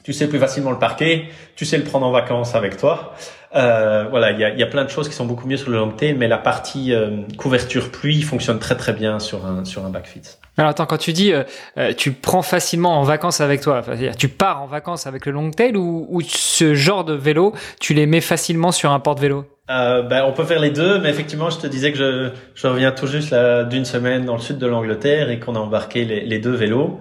[0.04, 3.14] tu sais plus facilement le parquer, tu sais le prendre en vacances avec toi.
[3.54, 5.70] Euh, voilà, il y a, y a, plein de choses qui sont beaucoup mieux sur
[5.70, 9.64] le long tail, mais la partie euh, couverture pluie fonctionne très très bien sur un
[9.64, 10.22] sur un backfit.
[10.58, 11.44] Alors attends, quand tu dis euh,
[11.78, 13.82] euh, tu prends facilement en vacances avec toi,
[14.18, 17.94] tu pars en vacances avec le long tail ou, ou ce genre de vélo, tu
[17.94, 19.44] les mets facilement sur un porte-vélo?
[19.70, 22.66] Euh, ben, on peut faire les deux, mais effectivement, je te disais que je, je
[22.66, 23.34] reviens tout juste
[23.68, 26.98] d'une semaine dans le sud de l'Angleterre et qu'on a embarqué les, les deux vélos.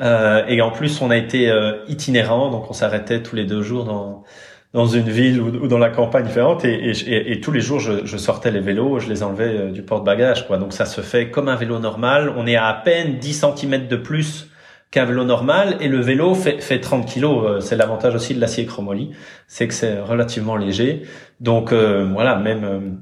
[0.00, 1.52] Euh, et en plus, on a été
[1.88, 4.24] itinérant, donc on s'arrêtait tous les deux jours dans
[4.74, 8.04] dans une ville ou, dans la campagne différente et, et, et tous les jours je,
[8.04, 10.58] je, sortais les vélos, je les enlevais euh, du porte-bagages quoi.
[10.58, 12.34] Donc ça se fait comme un vélo normal.
[12.36, 14.50] On est à peine 10 cm de plus
[14.90, 17.24] qu'un vélo normal et le vélo fait, fait 30 kg.
[17.24, 19.12] Euh, c'est l'avantage aussi de l'acier chromoly,
[19.46, 21.02] c'est que c'est relativement léger.
[21.40, 22.98] Donc euh, voilà, même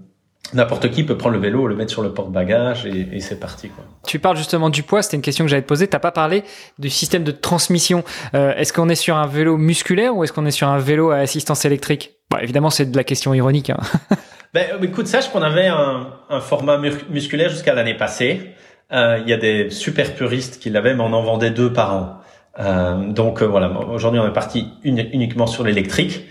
[0.52, 3.68] n'importe qui peut prendre le vélo, le mettre sur le porte-bagages et, et c'est parti.
[3.68, 3.84] Quoi.
[4.06, 5.86] Tu parles justement du poids, c'était une question que j'allais te poser.
[5.86, 6.44] T'as pas parlé
[6.78, 8.04] du système de transmission.
[8.34, 11.10] Euh, est-ce qu'on est sur un vélo musculaire ou est-ce qu'on est sur un vélo
[11.10, 12.16] à assistance électrique?
[12.30, 13.70] Bon, Évidemment, c'est de la question ironique.
[13.70, 13.80] Hein.
[14.54, 16.78] ben, écoute, sache qu'on avait un, un, format
[17.10, 18.54] musculaire jusqu'à l'année passée.
[18.92, 21.94] Euh, il y a des super puristes qui l'avaient, mais on en vendait deux par
[21.94, 22.18] an.
[22.58, 26.26] Euh, donc euh, voilà, aujourd'hui on est parti uniquement sur l'électrique.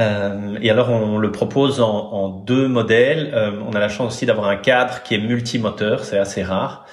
[0.00, 3.30] Euh, et alors on le propose en, en deux modèles.
[3.34, 6.86] Euh, on a la chance aussi d'avoir un cadre qui est multimoteur, c'est assez rare.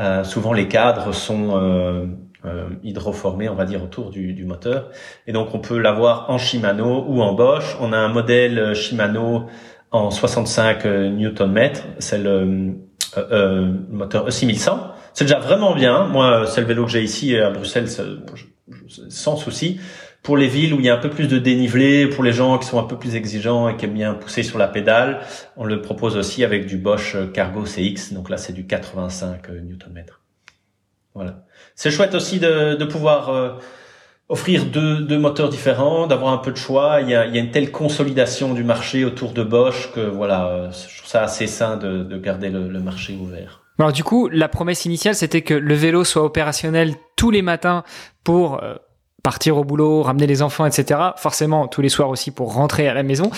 [0.00, 2.06] Euh, souvent les cadres sont euh,
[2.44, 4.90] euh, hydroformés, on va dire, autour du, du, moteur.
[5.26, 7.76] Et donc on peut l'avoir en Shimano ou en Bosch.
[7.80, 9.46] On a un modèle Shimano
[9.90, 12.74] en 65 Nm, c'est le
[13.90, 14.78] moteur E6100.
[15.12, 16.06] C'est déjà vraiment bien.
[16.06, 17.86] Moi, c'est le vélo que j'ai ici à Bruxelles,
[19.08, 19.78] sans souci
[20.24, 22.58] pour les villes où il y a un peu plus de dénivelé, pour les gens
[22.58, 25.20] qui sont un peu plus exigeants et qui aiment bien pousser sur la pédale,
[25.56, 28.14] on le propose aussi avec du Bosch Cargo CX.
[28.14, 30.04] Donc là, c'est du 85 Nm.
[31.14, 31.44] Voilà.
[31.74, 33.50] C'est chouette aussi de, de pouvoir euh,
[34.30, 37.02] offrir deux, deux, moteurs différents, d'avoir un peu de choix.
[37.02, 40.00] Il y, a, il y a, une telle consolidation du marché autour de Bosch que
[40.00, 43.62] voilà, euh, je trouve ça assez sain de, de garder le, le marché ouvert.
[43.78, 47.84] Alors du coup, la promesse initiale, c'était que le vélo soit opérationnel tous les matins
[48.24, 48.76] pour euh,
[49.24, 51.00] partir au boulot, ramener les enfants, etc.
[51.16, 53.30] Forcément, tous les soirs aussi pour rentrer à la maison.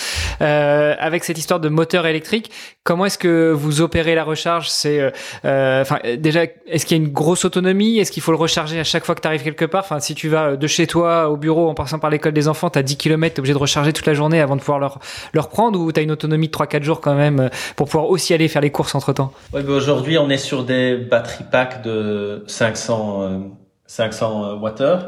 [0.42, 2.50] Euh, avec cette histoire de moteur électrique,
[2.82, 4.68] comment est-ce que vous opérez la recharge?
[4.68, 5.10] C'est, euh,
[5.44, 7.98] euh, enfin, déjà, est-ce qu'il y a une grosse autonomie?
[7.98, 9.84] Est-ce qu'il faut le recharger à chaque fois que tu arrives quelque part?
[9.84, 12.68] Enfin, si tu vas de chez toi au bureau en passant par l'école des enfants,
[12.68, 14.98] tu as 10 km, tu obligé de recharger toute la journée avant de pouvoir leur,
[15.34, 18.10] leur prendre ou tu as une autonomie de 3-4 jours quand même euh, pour pouvoir
[18.10, 21.82] aussi aller faire les courses entre-temps ouais, ben Aujourd'hui, on est sur des batteries pack
[21.82, 23.52] de 500
[23.86, 24.98] 500 Wh.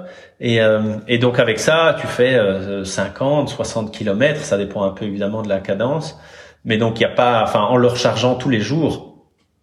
[0.40, 2.38] Et, euh, et donc avec ça, tu fais
[2.84, 6.18] 50, 60 km, ça dépend un peu évidemment de la cadence.
[6.64, 9.08] Mais donc il y a pas, enfin en le rechargeant tous les jours,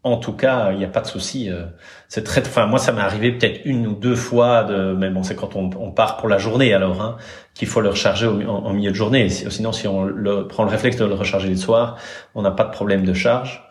[0.05, 1.49] en tout cas, il n'y a pas de souci.
[1.49, 1.65] Euh,
[2.09, 5.23] c'est très, enfin moi ça m'est arrivé peut-être une ou deux fois de, mais bon
[5.23, 7.17] c'est quand on, part pour la journée alors hein,
[7.55, 9.29] qu'il faut le recharger en, en, milieu de journée.
[9.29, 11.97] Sinon si on prend le réflexe de le recharger le soir,
[12.35, 13.64] on n'a pas de problème de charge.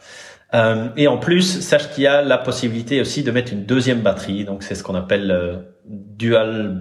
[0.54, 4.00] Euh, et en plus, sache qu'il y a la possibilité aussi de mettre une deuxième
[4.00, 4.44] batterie.
[4.44, 6.78] Donc c'est ce qu'on appelle euh, dual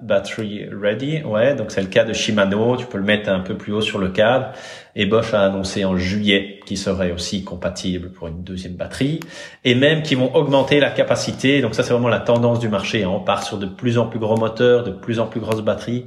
[0.00, 1.22] battery ready.
[1.24, 2.76] Ouais, donc c'est le cas de Shimano.
[2.76, 4.52] Tu peux le mettre un peu plus haut sur le cadre.
[4.94, 9.18] Et Bosch a annoncé en juillet qu'il serait aussi compatible pour une deuxième batterie.
[9.64, 11.60] Et même qu'ils vont augmenter la capacité.
[11.60, 13.04] Donc ça c'est vraiment la tendance du marché.
[13.06, 16.06] On part sur de plus en plus gros moteurs, de plus en plus grosses batteries.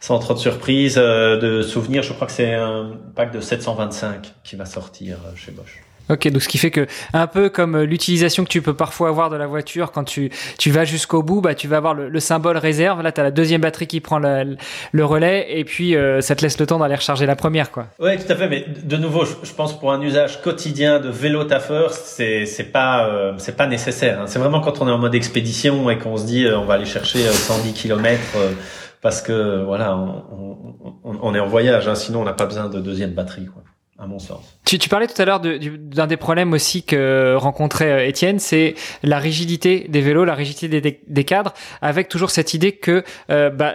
[0.00, 4.34] Sans trop de surprise, euh, de souvenirs, je crois que c'est un pack de 725
[4.42, 5.87] qui va sortir chez Bosch.
[6.10, 9.10] Ok, donc ce qui fait que un peu comme euh, l'utilisation que tu peux parfois
[9.10, 12.20] avoir de la voiture quand tu tu vas jusqu'au bout, bah tu vas avoir le,
[12.20, 13.02] symbole réserve.
[13.02, 16.42] Là, tu as la deuxième batterie qui prend le relais et puis euh, ça te
[16.42, 17.88] laisse le temps d'aller recharger la première, quoi.
[17.98, 18.48] Ouais, tout à fait.
[18.48, 23.34] Mais de nouveau, je, pense pour un usage quotidien de vélo taffeur, c'est pas euh,
[23.38, 24.20] c'est pas nécessaire.
[24.20, 24.26] Hein.
[24.26, 26.86] C'est vraiment quand on est en mode expédition et qu'on se dit on va aller
[26.86, 28.20] chercher 110 km
[29.00, 30.24] parce que voilà, on,
[31.04, 33.62] on, on est en voyage, hein, sinon on n'a pas besoin de deuxième batterie, quoi,
[34.64, 39.18] Tu, parlais tout à l'heure d'un des problèmes aussi que rencontrait euh, Étienne, c'est la
[39.18, 43.74] rigidité des vélos, la rigidité des, des cadres, avec toujours cette idée que euh, bah,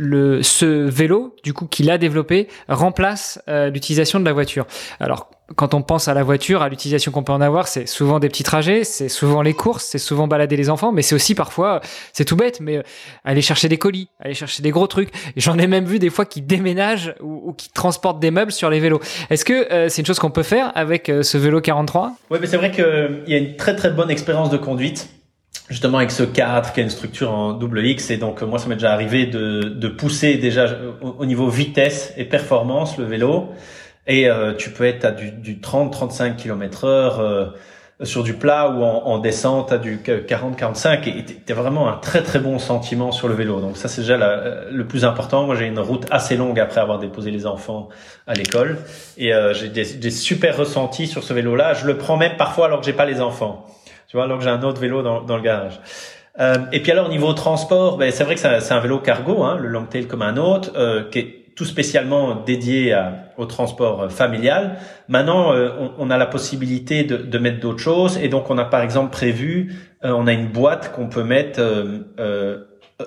[0.00, 4.66] le, ce vélo, du coup, qu'il a développé, remplace euh, l'utilisation de la voiture.
[4.98, 8.18] Alors, quand on pense à la voiture, à l'utilisation qu'on peut en avoir, c'est souvent
[8.18, 11.34] des petits trajets, c'est souvent les courses, c'est souvent balader les enfants, mais c'est aussi
[11.34, 11.82] parfois,
[12.14, 12.82] c'est tout bête, mais euh,
[13.24, 15.10] aller chercher des colis, aller chercher des gros trucs.
[15.36, 18.80] J'en ai même vu des fois qui déménagent ou, qui transportent des meubles sur les
[18.80, 19.00] vélos.
[19.28, 22.46] Est-ce que euh, c'est une chose qu'on peut faire avec ce vélo 43 Oui, mais
[22.46, 25.10] c'est vrai qu'il y a une très très bonne expérience de conduite
[25.70, 28.68] justement avec ce cadre qui a une structure en double X et donc moi ça
[28.68, 30.68] m'est déjà arrivé de, de pousser déjà
[31.00, 33.48] au, niveau vitesse et performance le vélo.
[34.06, 37.46] Et euh, tu peux être à du, du 30-35 km heure euh,
[38.02, 42.22] sur du plat ou en, en descente à du 40-45 et t'as vraiment un très
[42.22, 43.60] très bon sentiment sur le vélo.
[43.60, 44.16] Donc ça c'est déjà
[44.72, 45.44] le plus important.
[45.46, 47.90] Moi j'ai une route assez longue après avoir déposé les enfants
[48.26, 48.78] à l'école.
[49.18, 52.36] Et euh, j'ai des, des super ressentis sur ce vélo là je le prends même
[52.36, 53.66] parfois alors que j'ai pas les enfants
[54.10, 55.78] tu vois, alors que j'ai un autre vélo dans, dans le garage.
[56.40, 59.56] Euh, et puis alors niveau transport, ben, c'est vrai que c'est un vélo cargo, hein,
[59.56, 64.08] le Longtail comme un autre, euh, qui est tout spécialement dédié à, au transport euh,
[64.08, 64.78] familial.
[65.06, 68.58] Maintenant, euh, on, on, a la possibilité de, de mettre d'autres choses, et donc on
[68.58, 71.60] a par exemple prévu, euh, on a une boîte qu'on peut mettre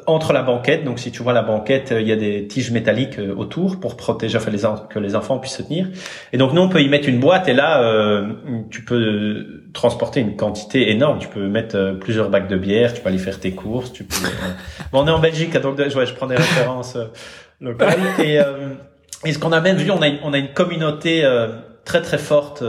[0.08, 2.72] entre la banquette, donc si tu vois la banquette, euh, il y a des tiges
[2.72, 5.88] métalliques euh, autour pour protéger, enfin les que les enfants puissent se tenir.
[6.32, 8.34] Et donc nous on peut y mettre une boîte et là euh,
[8.70, 11.20] tu peux transporter une quantité énorme.
[11.20, 13.92] Tu peux mettre plusieurs bacs de bière, tu peux aller faire tes courses.
[13.92, 14.16] Tu peux.
[14.92, 16.98] bon, on est en Belgique, donc ouais, je prends des références
[17.60, 18.00] locales.
[18.24, 18.40] Et,
[19.26, 21.24] et ce qu'on a même vu, on a une, on a une communauté
[21.86, 22.64] très très forte.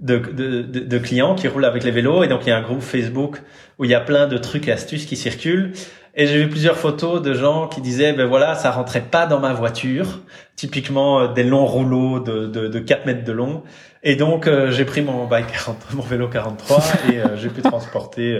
[0.00, 2.58] De, de, de, de, clients qui roulent avec les vélos et donc il y a
[2.58, 3.40] un groupe Facebook
[3.78, 5.72] où il y a plein de trucs et astuces qui circulent
[6.16, 9.40] et j'ai vu plusieurs photos de gens qui disaient, ben voilà, ça rentrait pas dans
[9.40, 10.20] ma voiture.
[10.56, 13.62] Typiquement euh, des longs rouleaux de, de, de 4 mètres de long.
[14.04, 16.78] Et donc euh, j'ai pris mon bike 40, mon vélo 43
[17.10, 18.38] et euh, j'ai pu transporter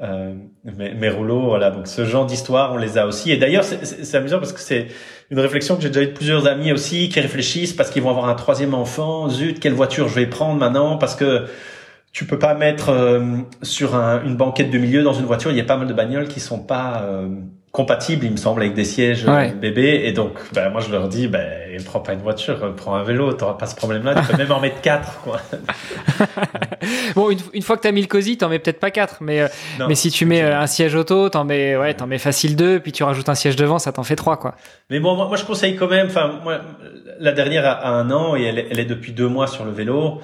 [0.00, 1.48] euh, mes, mes, rouleaux.
[1.48, 1.70] Voilà.
[1.70, 3.32] Donc ce genre d'histoire, on les a aussi.
[3.32, 4.86] Et d'ailleurs, c'est amusant parce que c'est
[5.30, 8.10] une réflexion que j'ai déjà eu de plusieurs amis aussi qui réfléchissent parce qu'ils vont
[8.10, 9.28] avoir un troisième enfant.
[9.28, 10.96] Zut, quelle voiture je vais prendre maintenant?
[10.96, 11.46] Parce que
[12.14, 13.20] tu peux pas mettre euh,
[13.62, 15.50] sur un, une banquette de milieu dans une voiture.
[15.50, 17.28] Il y a pas mal de bagnoles qui sont pas euh,
[17.72, 20.02] compatibles, il me semble, avec des sièges euh, bébés.
[20.04, 23.32] Et donc, ben, moi, je leur dis, ben, prends pas une voiture, prends un vélo.
[23.32, 24.14] T'auras pas ce problème-là.
[24.14, 25.40] Tu peux même en mettre quatre, quoi.
[27.16, 29.50] bon, une, une, fois que t'as mis le cosy, t'en mets peut-être pas quatre, mais
[29.88, 32.92] mais si tu mets un siège auto, t'en mets ouais, t'en mets facile deux, puis
[32.92, 34.54] tu rajoutes un siège devant, ça t'en fait trois, quoi.
[34.88, 36.06] Mais bon, moi, moi je conseille quand même.
[36.06, 36.60] Enfin, moi,
[37.18, 40.20] la dernière a un an et elle, elle est depuis deux mois sur le vélo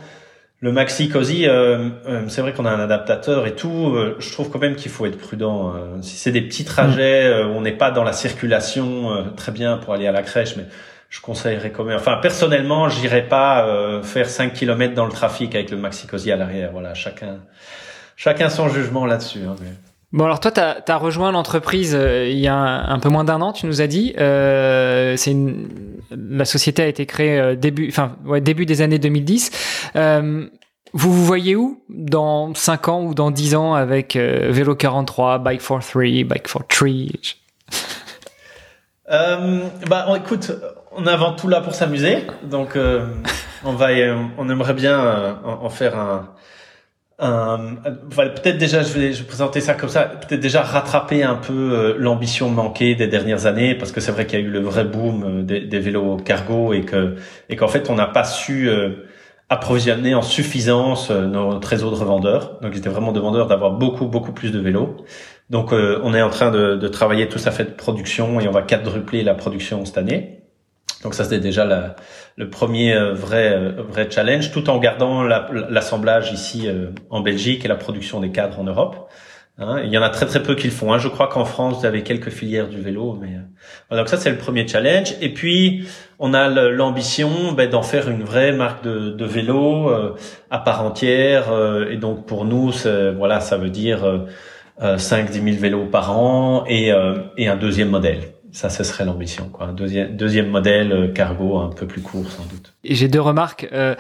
[0.63, 3.95] le maxi cosy, euh, euh, c'est vrai qu'on a un adaptateur et tout.
[3.95, 5.73] Euh, je trouve quand même qu'il faut être prudent.
[6.03, 9.95] si c'est des petits trajets, où on n'est pas dans la circulation, très bien pour
[9.95, 10.67] aller à la crèche, mais
[11.09, 11.97] je conseillerais quand même.
[11.97, 16.37] Enfin, personnellement, j'irais pas faire 5 km dans le trafic avec le maxi cosy à
[16.37, 16.71] l'arrière.
[16.73, 17.39] Voilà, chacun,
[18.17, 19.41] chacun son jugement là-dessus.
[19.49, 19.57] Hein,
[20.13, 23.41] Bon alors toi tu as, rejoint l'entreprise euh, il y a un, peu moins d'un
[23.41, 24.13] an, tu nous as dit.
[24.19, 25.69] Euh, c'est une,
[26.11, 29.51] la société a été créée euh, début, enfin début des années 2010.
[29.97, 30.47] Euh,
[30.93, 35.39] vous vous voyez où dans 5 ans ou dans 10 ans avec euh, Vélo 43,
[35.39, 36.89] Bike for 3, Bike for 3
[39.89, 40.53] Bah écoute,
[40.93, 42.77] on est tout là pour s'amuser, donc
[43.65, 43.89] on va,
[44.39, 46.29] on aimerait bien en faire un
[47.23, 47.57] euh,
[48.17, 51.53] peut-être déjà, je vais, je vais, présenter ça comme ça, peut-être déjà rattraper un peu
[51.53, 54.61] euh, l'ambition manquée des dernières années, parce que c'est vrai qu'il y a eu le
[54.61, 57.17] vrai boom euh, des, des vélos cargo et que
[57.49, 58.71] et qu'en fait on n'a pas su
[59.49, 62.59] approvisionner en suffisance nos réseaux de revendeurs.
[62.63, 64.97] Donc étaient vraiment demandeurs d'avoir beaucoup beaucoup plus de vélos.
[65.51, 68.53] Donc on est en train de, de travailler tout ça fait de production et on
[68.53, 70.40] va quadrupler la production cette année.
[71.03, 71.97] Donc ça c'était déjà la,
[72.37, 77.65] le premier euh, vrai euh, vrai challenge, tout en gardant l'assemblage ici euh, en Belgique
[77.65, 79.09] et la production des cadres en Europe.
[79.59, 80.93] Hein, il y en a très très peu qui le font.
[80.93, 80.99] Hein.
[80.99, 83.37] Je crois qu'en France vous avez quelques filières du vélo, mais
[83.95, 85.15] donc ça c'est le premier challenge.
[85.21, 85.87] Et puis
[86.19, 89.91] on a l'ambition ben, d'en faire une vraie marque de, de vélo
[90.51, 91.49] à part entière.
[91.91, 92.73] et donc pour nous,
[93.19, 94.27] voilà, ça veut dire
[94.81, 96.91] 5-10 000 vélos par an et,
[97.37, 98.21] et un deuxième modèle
[98.53, 99.49] ça, ce serait l'ambition.
[99.49, 99.69] Quoi.
[99.69, 102.73] Deuxième, deuxième modèle euh, cargo un peu plus court, sans doute.
[102.83, 103.69] Et j'ai deux remarques.
[103.73, 103.95] Euh,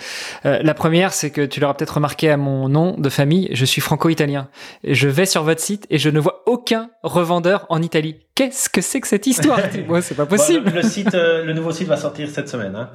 [0.44, 3.64] euh, la première, c'est que tu l'auras peut-être remarqué à mon nom de famille, je
[3.64, 4.48] suis franco-italien.
[4.82, 8.16] Je vais sur votre site et je ne vois aucun revendeur en Italie.
[8.34, 10.70] Qu'est-ce que c'est que cette histoire Moi, c'est pas possible.
[10.74, 12.74] le, site, le nouveau site va sortir cette semaine.
[12.74, 12.90] Hein.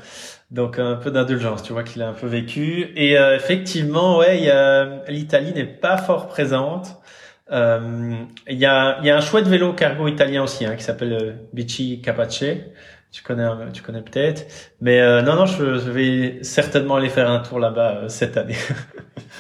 [0.52, 2.92] Donc un peu d'indulgence, tu vois qu'il a un peu vécu.
[2.96, 4.52] Et effectivement, ouais,
[5.08, 7.00] l'Italie n'est pas fort présente.
[7.52, 8.28] Il
[8.58, 12.44] y, a, y a un chouette vélo cargo italien aussi hein, qui s'appelle Bici Capace
[13.16, 14.46] tu connais, tu connais peut-être.
[14.82, 18.58] Mais euh, non, non, je, vais certainement aller faire un tour là-bas euh, cette année.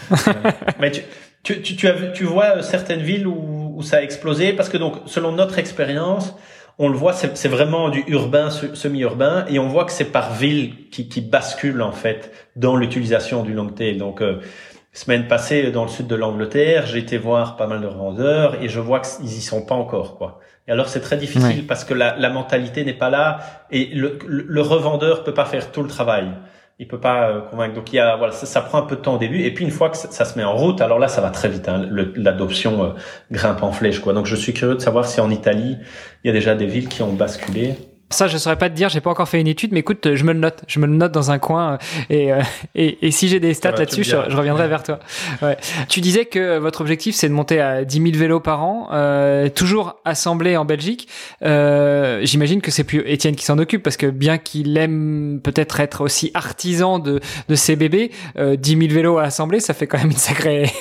[0.80, 1.01] mais tu,
[1.43, 4.70] tu, tu, tu, as, tu vois euh, certaines villes où, où ça a explosé parce
[4.70, 6.34] que donc, selon notre expérience,
[6.80, 10.89] on le voit, c'est vraiment du urbain, semi-urbain, et on voit que c'est par ville
[10.89, 13.97] qui, qui bascule en fait dans l'utilisation du long tail.
[13.97, 14.22] Donc,
[14.98, 18.70] semaine passée, dans le sud de l'Angleterre, j'ai été voir pas mal de revendeurs et
[18.70, 20.39] je vois qu'ils y sont pas encore, quoi.
[20.68, 23.39] Et alors c'est très difficile parce que la, la mentalité n'est pas là
[23.72, 26.32] et le, le, revendeur peut pas faire tout le travail.
[26.80, 27.76] Il peut pas euh, convaincre.
[27.76, 29.64] Donc il y a voilà, ça, prend un peu de temps au début et puis
[29.64, 31.70] une fois que ça, se met en route, alors là ça va très vite.
[31.70, 32.89] Hein, L'adoption euh,
[33.32, 34.14] grimpe en flèche quoi.
[34.14, 35.78] Donc je suis curieux de savoir si en Italie
[36.24, 37.76] il y a déjà des villes qui ont basculé.
[38.12, 40.24] Ça, je saurais pas te dire, j'ai pas encore fait une étude, mais écoute, je
[40.24, 41.78] me le note, je me le note dans un coin, euh,
[42.12, 42.41] et, euh,
[42.76, 44.99] et, et, si j'ai des stats là-dessus, je, reviendrai vers toi.
[45.41, 45.58] Ouais.
[45.89, 49.49] Tu disais que votre objectif, c'est de monter à 10 000 vélos par an, euh,
[49.49, 51.08] toujours assemblés en Belgique.
[51.43, 55.80] Euh, J'imagine que c'est plus Étienne qui s'en occupe, parce que bien qu'il aime peut-être
[55.80, 59.88] être aussi artisan de, de ses bébés, euh, 10 000 vélos à assembler, ça fait
[59.88, 60.72] quand même une sacrée,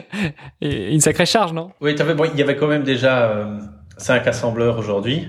[0.60, 1.70] une sacrée charge, non?
[1.80, 3.58] Oui, bon, il y avait quand même déjà euh,
[3.98, 5.28] 5 assembleurs aujourd'hui.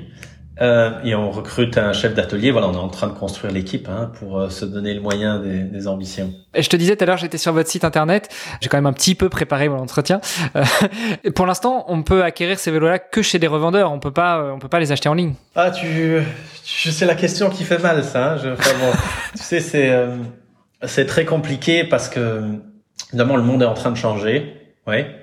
[0.62, 2.52] Euh, et on recrute un chef d'atelier.
[2.52, 5.40] Voilà, on est en train de construire l'équipe hein, pour euh, se donner le moyen
[5.40, 6.34] des, des, ambitions.
[6.54, 8.30] Et je te disais tout à l'heure, j'étais sur votre site internet.
[8.62, 10.22] J'ai quand même un petit peu préparé mon entretien.
[10.56, 10.64] Euh,
[11.36, 13.92] pour l'instant, on peut acquérir ces vélos-là que chez des revendeurs.
[13.92, 15.34] On peut pas, euh, on peut pas les acheter en ligne.
[15.56, 16.22] Ah, tu,
[16.64, 18.34] tu c'est la question qui fait mal, ça.
[18.34, 18.38] Hein.
[18.42, 18.92] Je, enfin, bon,
[19.36, 20.16] tu sais, c'est euh,
[20.84, 22.44] c'est très compliqué parce que
[23.10, 24.54] évidemment le monde est en train de changer,
[24.88, 25.22] ouais.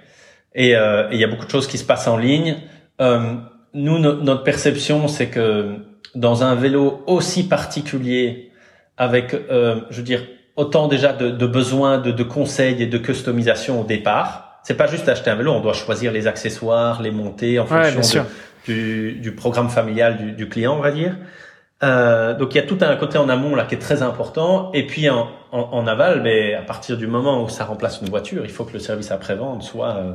[0.55, 2.59] Et il y a beaucoup de choses qui se passent en ligne.
[3.01, 3.35] Euh,
[3.75, 5.77] nous, notre perception, c'est que
[6.15, 8.51] dans un vélo aussi particulier,
[8.97, 10.23] avec, euh, je veux dire,
[10.57, 14.87] autant déjà de, de besoins de, de, conseils et de customisation au départ, c'est pas
[14.87, 18.27] juste acheter un vélo, on doit choisir les accessoires, les monter en fonction
[18.67, 21.17] du, du, programme familial du, du, client, on va dire.
[21.83, 24.71] Euh, donc il y a tout un côté en amont là qui est très important,
[24.73, 28.09] et puis en, en, en aval, mais à partir du moment où ça remplace une
[28.09, 30.13] voiture, il faut que le service après-vente soit euh,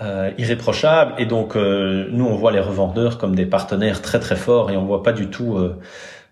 [0.00, 1.14] euh, irréprochable.
[1.18, 4.76] Et donc, euh, nous, on voit les revendeurs comme des partenaires très très forts et
[4.78, 5.78] on voit pas du tout, euh,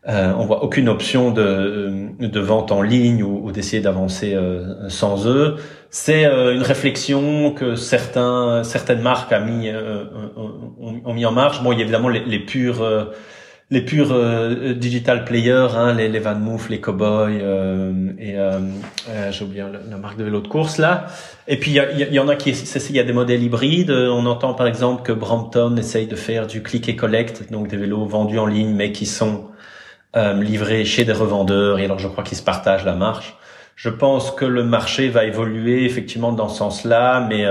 [0.08, 4.34] euh on voit aucune option de, de vente en ligne ou, ou d'essayer d'avancer
[4.88, 5.56] sans eux.
[5.90, 11.62] C'est une réflexion que certains, certaines marques a mis, ont, ont, mis en marche.
[11.62, 12.82] Bon, il y a évidemment les, les purs
[13.70, 18.58] les purs euh, digital players, hein, les, les Van Moof, les Cowboys euh, et euh,
[19.08, 21.06] euh j'ai oublié la, marque de vélo de course là.
[21.46, 23.90] Et puis il y, en a qui, il y a des modèles hybrides.
[23.90, 27.76] On entend par exemple que Brampton essaye de faire du click et collect, donc des
[27.76, 29.46] vélos vendus en ligne mais qui sont
[30.14, 31.78] livrés chez des revendeurs.
[31.78, 33.36] Et alors je crois qu'ils se partagent la marche.
[33.76, 37.46] Je pense que le marché va évoluer effectivement dans ce sens-là, mais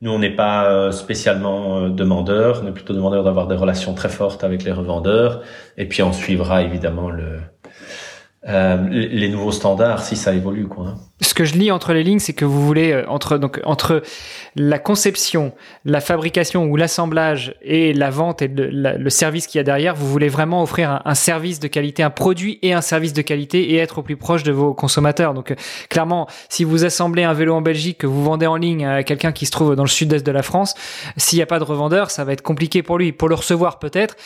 [0.00, 3.94] nous, on n'est pas euh, spécialement euh, demandeur, on est plutôt demandeur d'avoir des relations
[3.94, 5.42] très fortes avec les revendeurs.
[5.76, 7.40] Et puis on suivra évidemment le,
[8.46, 10.88] euh, les nouveaux standards si ça évolue quoi.
[10.88, 10.94] Hein.
[11.22, 14.02] Ce que je lis entre les lignes, c'est que vous voulez euh, entre donc entre
[14.54, 15.54] la conception,
[15.86, 19.94] la fabrication ou l'assemblage et la vente et le, le service qu'il y a derrière,
[19.94, 23.22] vous voulez vraiment offrir un, un, service de qualité, un produit et un service de
[23.22, 25.32] qualité et être au plus proche de vos consommateurs.
[25.32, 25.54] Donc euh,
[25.88, 29.32] clairement, si vous assemblez un vélo en Belgique que vous vendez en ligne à quelqu'un
[29.32, 30.74] qui se trouve dans le sud-est de la France,
[31.16, 33.12] s'il n'y a pas de revendeur, ça va être compliqué pour lui.
[33.12, 34.16] Pour le recevoir peut-être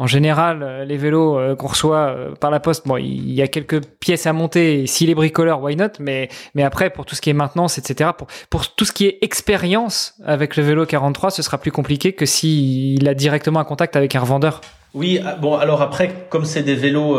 [0.00, 3.42] en général, euh, les vélos euh, qu'on reçoit euh, par la poste, bon, il y
[3.42, 4.86] a quelques pièces à monter.
[4.86, 5.90] S'il est bricoleur, why not?
[5.98, 9.04] Mais mais après, pour tout ce qui est maintenance, etc., pour pour tout ce qui
[9.04, 13.64] est expérience avec le vélo 43, ce sera plus compliqué que s'il a directement un
[13.64, 14.62] contact avec un revendeur.
[14.94, 17.18] Oui, ah, bon, alors après, comme c'est des vélos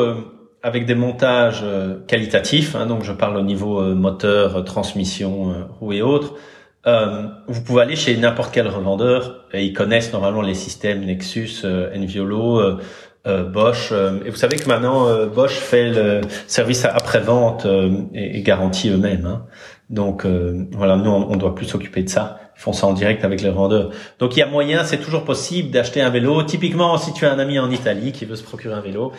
[0.64, 1.64] avec des montages
[2.08, 6.34] qualitatifs, hein, donc je parle au niveau moteur, transmission, roue et autres.
[6.88, 11.62] Euh, vous pouvez aller chez n'importe quel revendeur et ils connaissent normalement les systèmes Nexus,
[11.64, 12.78] euh, Enviolo, euh,
[13.28, 13.90] euh Bosch.
[13.92, 17.68] Euh, et vous savez que maintenant Bosch fait le service après-vente
[18.16, 19.26] et, et, garantit eux-mêmes.
[19.28, 19.46] Hein.
[19.90, 20.26] Donc
[20.72, 22.40] voilà, nous on, on doit plus s'occuper de ça.
[22.58, 23.92] Ils font ça en direct avec les revendeurs.
[24.20, 26.42] Donc il y a moyen, c'est toujours possible d'acheter un vélo.
[26.44, 29.12] Typiquement, si tu as un ami en Italie qui veut se procurer un vélo,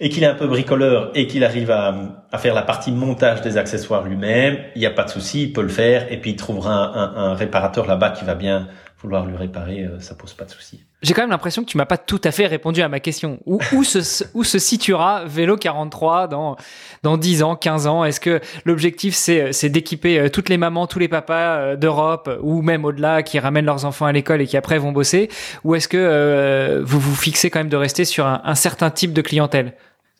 [0.00, 1.94] et qu'il est un peu bricoleur et qu'il arrive à,
[2.38, 5.62] faire la partie montage des accessoires lui-même, il n'y a pas de souci, il peut
[5.62, 8.66] le faire et puis il trouvera un, réparateur là-bas qui va bien
[9.02, 10.84] vouloir lui réparer, euh, ça pose pas de souci.
[11.00, 13.38] J'ai quand même l'impression que tu m'as pas tout à fait répondu à ma question.
[13.46, 16.56] Où, se, situera Vélo 43 dans,
[17.02, 18.04] dans 10 ans, 15 ans?
[18.04, 22.60] Est-ce que l'objectif c'est, d'équiper euh, toutes les mamans, tous les papas euh, d'Europe ou
[22.60, 25.30] même au-delà qui ramènent leurs enfants à l'école et qui après vont bosser?
[25.64, 29.14] Ou est-ce que vous vous fixez quand même de rester sur un, un certain type
[29.14, 29.72] de clientèle?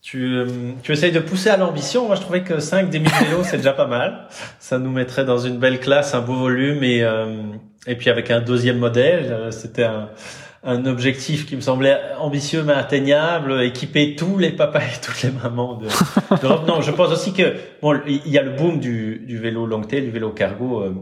[0.02, 0.46] Tu, euh,
[0.82, 2.06] tu essayes de pousser à l'ambition.
[2.06, 4.26] Moi, je trouvais que 5 des 1000 vélos, c'est déjà pas mal.
[4.58, 7.42] Ça nous mettrait dans une belle classe, un beau volume et, euh,
[7.86, 10.08] et puis avec un deuxième modèle, c'était un,
[10.62, 15.30] un objectif qui me semblait ambitieux mais atteignable, équiper tous les papas et toutes les
[15.30, 15.86] mamans de,
[16.66, 19.80] non, je pense aussi que bon, il y a le boom du, du vélo long
[19.80, 20.92] tail, du vélo cargo euh,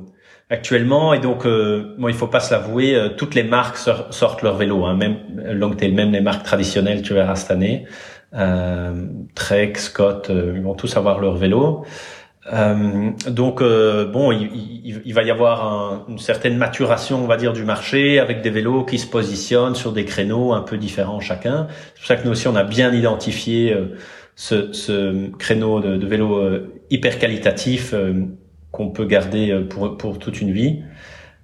[0.48, 4.42] actuellement, et donc euh, bon, il faut pas se l'avouer, euh, toutes les marques sortent
[4.42, 5.16] leur vélo, hein, même
[5.50, 7.86] long tail, même les marques traditionnelles, tu verras cette année,
[8.32, 11.84] Trek, Scott, ils vont tous avoir leur vélo.
[12.52, 17.36] Euh, donc euh, bon, il, il, va y avoir un, une certaine maturation, on va
[17.36, 21.20] dire, du marché avec des vélos qui se positionnent sur des créneaux un peu différents
[21.20, 21.66] chacun.
[21.94, 23.96] C'est pour ça que nous aussi on a bien identifié euh,
[24.34, 27.94] ce, ce, créneau de, de vélo euh, hyper qualitatif
[28.70, 30.82] qu'on peut garder pour, pour toute une vie.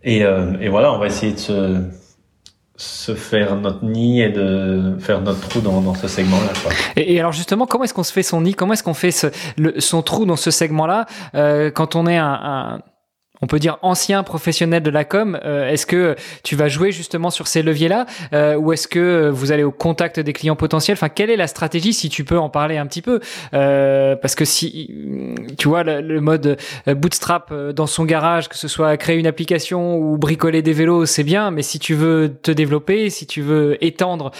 [0.04, 1.80] Et, et voilà, on va essayer de se
[2.76, 6.52] se faire notre nid et de faire notre trou dans, dans ce segment-là.
[6.96, 8.54] Et, et, alors justement, comment est-ce qu'on se fait son nid?
[8.54, 11.06] Comment est-ce qu'on fait ce, le, son trou dans ce segment-là?
[11.36, 12.80] Euh, quand on est un, un
[13.42, 16.14] on peut dire ancien professionnel de la com, euh, est-ce que
[16.44, 20.20] tu vas jouer justement sur ces leviers-là euh, ou est-ce que vous allez au contact
[20.20, 20.96] des clients potentiels?
[20.96, 23.20] Enfin, quelle est la stratégie si tu peux en parler un petit peu?
[23.52, 24.90] Euh, Parce que si
[25.58, 30.16] tu vois le, mode bootstrap dans son garage, que ce soit créer une application ou
[30.16, 34.30] bricoler des vélos, c'est bien, mais si tu veux te développer, si tu veux étendre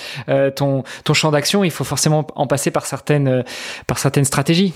[0.56, 3.44] ton ton champ d'action, il faut forcément en passer par certaines
[3.86, 4.72] par certaines stratégies.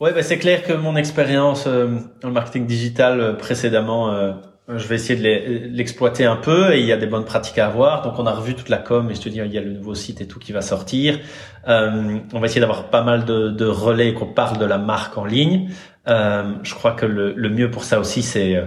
[0.00, 4.32] Ouais, bah c'est clair que mon expérience euh, en marketing digital euh, précédemment, euh,
[4.68, 7.66] je vais essayer de l'exploiter un peu et il y a des bonnes pratiques à
[7.66, 8.02] avoir.
[8.02, 9.72] Donc on a revu toute la com et je te dis il y a le
[9.72, 11.18] nouveau site et tout qui va sortir.
[11.66, 15.24] on va essayer d'avoir pas mal de, de relais qu'on parle de la marque en
[15.24, 15.70] ligne.
[16.06, 18.62] je crois que le, le, mieux pour ça aussi c'est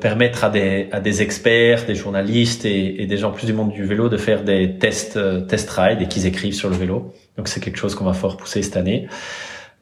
[0.00, 3.72] permettre à des, à des experts, des journalistes et, et, des gens plus du monde
[3.72, 5.18] du vélo de faire des tests,
[5.48, 7.12] test rides et qu'ils écrivent sur le vélo.
[7.36, 9.08] Donc c'est quelque chose qu'on va fort pousser cette année.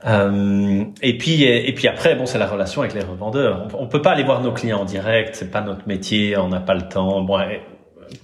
[0.05, 3.66] Euh, et puis et puis après bon c'est la relation avec les revendeurs.
[3.74, 6.49] On, on, peut pas aller voir nos clients en direct, c'est pas notre métier, on
[6.49, 7.22] n'a pas le temps.
[7.22, 7.38] Bon,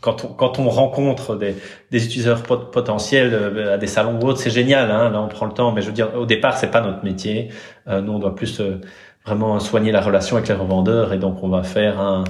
[0.00, 1.56] quand on, quand on rencontre des,
[1.92, 4.90] utilisateurs potentiels euh, à des salons ou autres, c'est génial.
[4.90, 7.02] Hein, là, on prend le temps, mais je veux dire, au départ, c'est pas notre
[7.04, 7.48] métier.
[7.88, 8.60] Euh, nous, on doit plus
[9.24, 12.24] vraiment soigner la relation avec les revendeurs, et donc on va faire un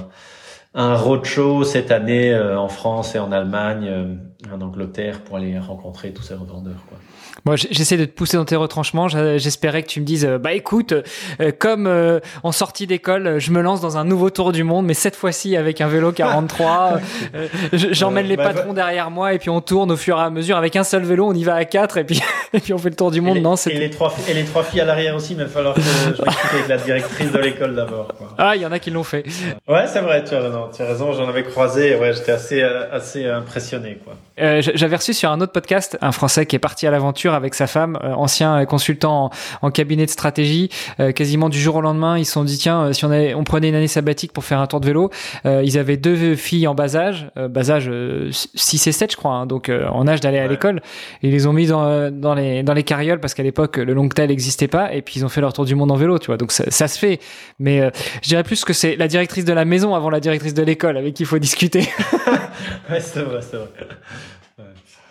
[0.75, 4.17] un roadshow cette année en France et en Allemagne,
[4.51, 6.83] en Angleterre, pour aller rencontrer tous ces revendeurs.
[6.87, 6.97] Quoi.
[7.45, 9.07] Moi, j'essaie de te pousser dans tes retranchements.
[9.09, 13.51] J'espérais que tu me dises, euh, bah écoute, euh, comme euh, en sortie d'école, je
[13.51, 16.99] me lance dans un nouveau tour du monde, mais cette fois-ci avec un vélo 43.
[17.73, 20.57] J'emmène les bah, patrons derrière moi et puis on tourne au fur et à mesure
[20.57, 21.27] avec un seul vélo.
[21.27, 22.21] On y va à quatre et puis
[22.53, 23.37] et puis on fait le tour du monde.
[23.37, 25.51] Et non, et les trois et les trois filles à l'arrière aussi, mais il va
[25.51, 26.21] falloir que je discute
[26.53, 28.07] avec la directrice de l'école d'abord.
[28.37, 29.25] Ah, il y en a qui l'ont fait.
[29.67, 30.23] Ouais, c'est vrai.
[30.23, 31.11] Tu as, tu as raison.
[31.13, 31.95] J'en avais croisé.
[31.97, 34.13] Ouais, j'étais assez assez impressionné quoi.
[34.37, 37.67] J'avais reçu sur un autre podcast un Français qui est parti à l'aventure avec sa
[37.67, 39.29] femme, euh, ancien consultant
[39.61, 40.69] en, cabinet de stratégie.
[40.99, 43.35] Euh, quasiment du jour au lendemain, ils se sont dit tiens, euh, si on, avait,
[43.35, 45.11] on prenait une année sabbatique pour faire un tour de vélo,
[45.45, 47.91] ils avaient deux filles en bas âge, bas âge
[48.31, 50.81] 6 et 7 je crois, hein, donc en âge d'aller à l'école.
[51.21, 54.07] Ils les ont mis dans, dans, les, dans les carrioles parce qu'à l'époque le long
[54.09, 56.27] tail n'existait pas et puis ils ont fait leur tour du monde en vélo, tu
[56.27, 56.37] vois.
[56.37, 57.19] Donc ça, ça se fait,
[57.59, 60.63] mais je dirais plus que c'est la directrice de la maison avant la directrice de
[60.63, 61.79] l'école avec qui il faut discuter.
[62.89, 63.67] ouais, c'est vrai, c'est vrai.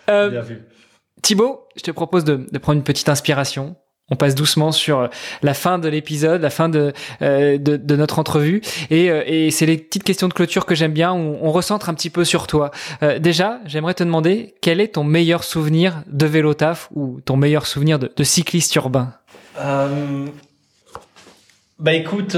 [0.09, 0.61] Euh, Bien vu.
[1.21, 3.75] Thibaut, je te propose de, de, prendre une petite inspiration.
[4.11, 5.09] On passe doucement sur
[5.41, 6.91] la fin de l'épisode, la fin de,
[7.21, 8.61] euh, de, de, notre entrevue.
[8.89, 11.87] Et, euh, et c'est les petites questions de clôture que j'aime bien, où on recentre
[11.87, 12.71] un petit peu sur toi.
[13.01, 17.37] Euh, déjà, j'aimerais te demander, quel est ton meilleur souvenir de vélo taf ou ton
[17.37, 19.13] meilleur souvenir de, de cycliste urbain?
[19.57, 20.27] Euh,
[21.79, 22.37] Bah écoute,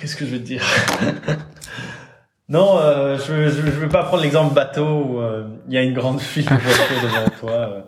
[0.00, 0.62] qu'est-ce que je veux te dire?
[2.48, 5.92] Non, euh, je ne veux pas prendre l'exemple bateau où euh, il y a une
[5.92, 6.50] grande file de
[7.02, 7.50] devant toi.
[7.50, 7.80] Euh.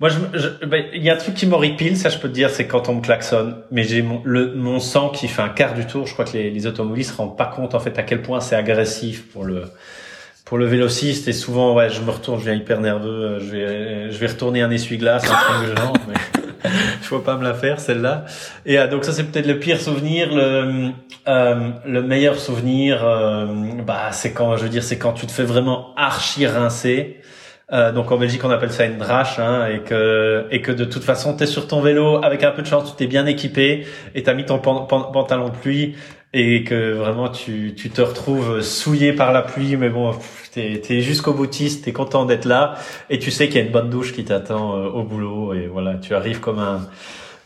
[0.00, 2.50] Moi, je, ben, il y a un truc qui m'horripile, ça je peux te dire,
[2.50, 3.56] c'est quand on me klaxonne.
[3.70, 6.06] Mais j'ai mon, le, mon sang qui fait un quart du tour.
[6.06, 8.40] Je crois que les, les automobilistes se rendent pas compte en fait à quel point
[8.40, 9.64] c'est agressif pour le
[10.44, 11.28] pour le vélociste.
[11.28, 13.38] Et souvent, ouais, je me retourne, je viens hyper nerveux.
[13.38, 16.39] Je vais je vais retourner un essuie-glace, un triangle mais
[17.02, 18.24] je vois pas me la faire celle-là.
[18.66, 20.34] Et euh, donc ça c'est peut-être le pire souvenir.
[20.34, 20.90] Le,
[21.28, 23.46] euh, le meilleur souvenir, euh,
[23.86, 27.20] bah c'est quand je veux dire c'est quand tu te fais vraiment archi rincer.
[27.72, 30.84] Euh, donc en Belgique on appelle ça une drache hein, et que et que de
[30.84, 33.26] toute façon tu es sur ton vélo avec un peu de chance tu t'es bien
[33.26, 33.86] équipé
[34.16, 35.94] et t'as mis ton pantalon de pluie
[36.32, 40.14] et que vraiment tu, tu te retrouves souillé par la pluie, mais bon,
[40.52, 42.74] t'es es jusqu'au boutiste, t'es content d'être là,
[43.08, 45.66] et tu sais qu'il y a une bonne douche qui t'attend euh, au boulot, et
[45.66, 46.88] voilà, tu arrives comme un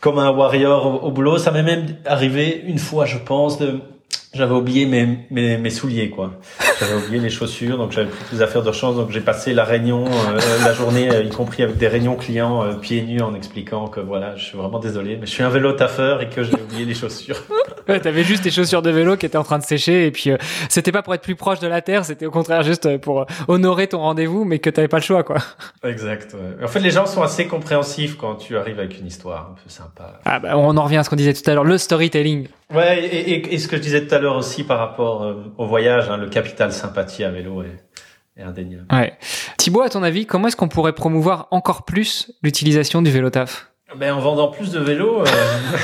[0.05, 1.39] comme un warrior au, boulot.
[1.39, 3.79] Ça m'est même arrivé une fois, je pense, de
[4.35, 6.33] j'avais oublié mes, mes, mes, souliers quoi.
[6.79, 10.05] J'avais oublié les chaussures, donc j'avais pris plus affaires d'urgence, donc j'ai passé la réunion,
[10.05, 13.87] euh, la journée, euh, y compris avec des réunions clients euh, pieds nus en expliquant
[13.87, 16.53] que voilà, je suis vraiment désolé, mais je suis un vélo taffeur et que j'ai
[16.53, 17.41] oublié les chaussures.
[17.87, 20.31] ouais, t'avais juste tes chaussures de vélo qui étaient en train de sécher et puis
[20.67, 23.87] c'était pas pour être plus proche de la terre, c'était au contraire juste pour honorer
[23.87, 25.37] ton rendez-vous, mais que t'avais pas le choix quoi.
[25.85, 26.33] Exact.
[26.33, 26.65] Ouais.
[26.65, 29.69] En fait, les gens sont assez compréhensifs quand tu arrives avec une histoire un peu
[29.69, 30.19] sympa.
[30.25, 32.47] Ah bah on en revient à ce qu'on disait tout à l'heure, le storytelling.
[32.73, 35.53] Ouais, et, et, et, ce que je disais tout à l'heure aussi par rapport euh,
[35.57, 37.83] au voyage, hein, le capital sympathie à vélo est,
[38.37, 38.85] est, indéniable.
[38.91, 39.13] Ouais.
[39.57, 43.71] Thibaut, à ton avis, comment est-ce qu'on pourrait promouvoir encore plus l'utilisation du vélo taf?
[43.97, 45.25] Ben, En vendant plus de vélos, euh,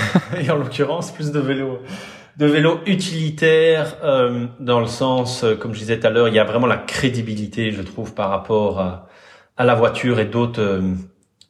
[0.41, 1.79] et en l'occurrence plus de vélos
[2.37, 6.33] de vélos utilitaires euh, dans le sens, euh, comme je disais tout à l'heure, il
[6.33, 9.07] y a vraiment la crédibilité, je trouve, par rapport à,
[9.57, 10.81] à la voiture et d'autres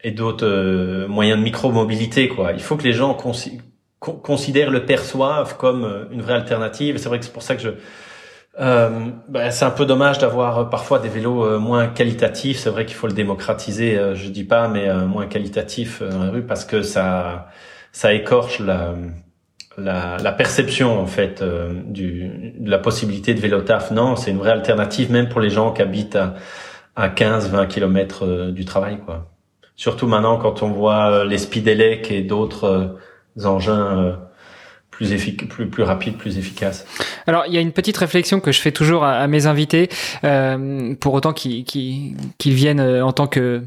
[0.04, 2.28] et d'autres moyens de micro-mobilité.
[2.28, 2.54] Quoi.
[2.54, 3.14] Il faut que les gens
[4.02, 6.98] considèrent, le perçoivent comme euh, une vraie alternative.
[6.98, 7.70] C'est vrai que c'est pour ça que je
[8.60, 8.90] euh,
[9.30, 12.60] bah, c'est un peu dommage d'avoir euh, parfois des vélos euh, moins qualitatifs.
[12.60, 16.44] C'est vrai qu'il faut le démocratiser, je dis pas, mais moins qualitatifs dans la rue
[16.46, 17.48] parce que ça
[17.92, 18.96] ça écorche la
[19.78, 21.44] la, la perception en fait
[21.88, 23.92] du, de la possibilité de vélo taf.
[23.92, 26.36] Non, c'est une vraie alternative même pour les gens qui habitent à,
[26.96, 29.28] à 15-20 kilomètres du travail, quoi.
[29.78, 32.98] Surtout maintenant quand on voit les Speedelec et d'autres
[33.38, 34.16] engins euh,
[34.92, 36.38] plus, plus, plus rapides, plus.
[37.28, 39.90] Alors, il y a une petite réflexion que je fais toujours à, mes invités,
[40.24, 42.16] euh, pour autant qu'ils
[42.46, 43.64] viennent euh, en tant que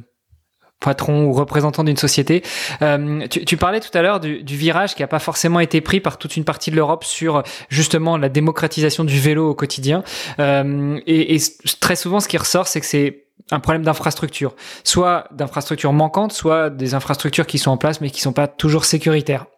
[0.81, 2.43] patron ou représentant d'une société.
[2.83, 6.19] Euh, tu, parlais tout à l'heure du, virage qui n'a pas forcément été pris par
[6.19, 10.05] toute une partie de l'Europe sur justement la démocratisation du vélo au quotidien.
[10.39, 11.39] Et,
[11.81, 14.55] très souvent, ce qui ressort, c'est que c'est un problème d'infrastructure,
[14.85, 18.85] soit d'infrastructures manquantes, soit des infrastructures qui sont en place mais qui sont pas toujours
[18.85, 19.47] sécuritaires.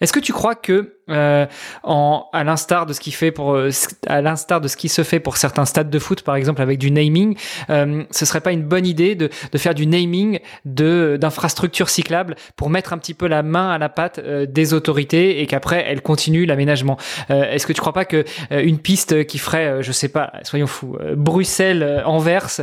[0.00, 1.46] Est-ce que tu crois que euh,
[1.84, 3.70] en, à l'instar de ce qui fait pour euh,
[4.08, 6.78] à l'instar de ce qui se fait pour certains stades de foot par exemple avec
[6.78, 7.36] du naming
[7.70, 12.34] euh, ce serait pas une bonne idée de, de faire du naming de d'infrastructures cyclables
[12.56, 15.84] pour mettre un petit peu la main à la patte euh, des autorités et qu'après
[15.86, 16.96] elles continuent l'aménagement?
[17.30, 20.66] Euh, est-ce que tu crois pas que une piste qui ferait je sais pas soyons
[20.66, 22.62] fous Bruxelles Anvers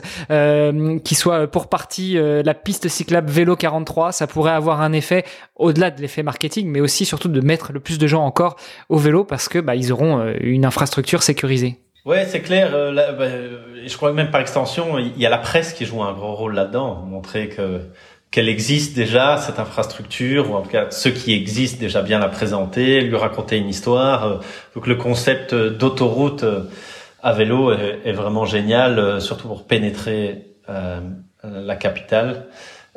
[1.04, 5.24] qui soit pour partie la piste cyclable vélo 43 ça pourrait avoir un effet
[5.56, 8.56] au-delà de l'effet marketing mais aussi surtout de mettre le plus de gens en encore
[8.90, 11.78] au vélo parce que bah, ils auront euh, une infrastructure sécurisée.
[12.04, 12.72] Ouais, c'est clair.
[12.74, 13.28] Euh, bah,
[13.86, 16.34] je crois que même par extension, il y a la presse qui joue un gros
[16.34, 17.82] rôle là-dedans, montrer que
[18.32, 22.30] qu'elle existe déjà cette infrastructure, ou en tout cas ceux qui existent déjà bien la
[22.30, 24.24] présenter, lui raconter une histoire.
[24.26, 24.38] Euh,
[24.74, 26.44] donc le concept d'autoroute
[27.22, 32.48] à vélo est, vraiment génial, surtout pour pénétrer la capitale.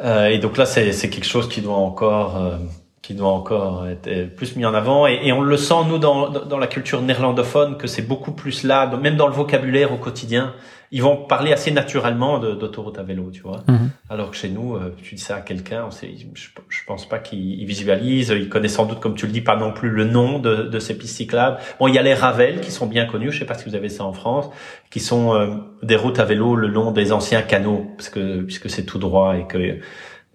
[0.03, 2.59] et donc là, c'est quelque chose qui doit encore
[3.07, 5.07] qui doit encore être plus mis en avant.
[5.07, 8.65] Et, et on le sent, nous, dans, dans la culture néerlandophone, que c'est beaucoup plus
[8.65, 10.55] là, même dans le vocabulaire au quotidien.
[10.91, 13.63] Ils vont parler assez naturellement d'autoroute à vélo, tu vois.
[13.69, 13.91] Mhm.
[14.11, 17.65] Alors que chez nous, euh, tu dis ça à quelqu'un, je, je pense pas qu'il
[17.65, 18.35] visualise.
[18.37, 20.79] Il connaît sans doute, comme tu le dis, pas non plus le nom de, de
[20.81, 21.59] ces pistes cyclables.
[21.79, 23.31] Bon, il y a les Ravel qui sont bien connus.
[23.31, 24.49] Je sais pas si vous avez ça en France,
[24.91, 25.47] qui sont euh,
[25.83, 29.37] des routes à vélo le long des anciens canaux, parce que puisque c'est tout droit
[29.37, 29.79] et que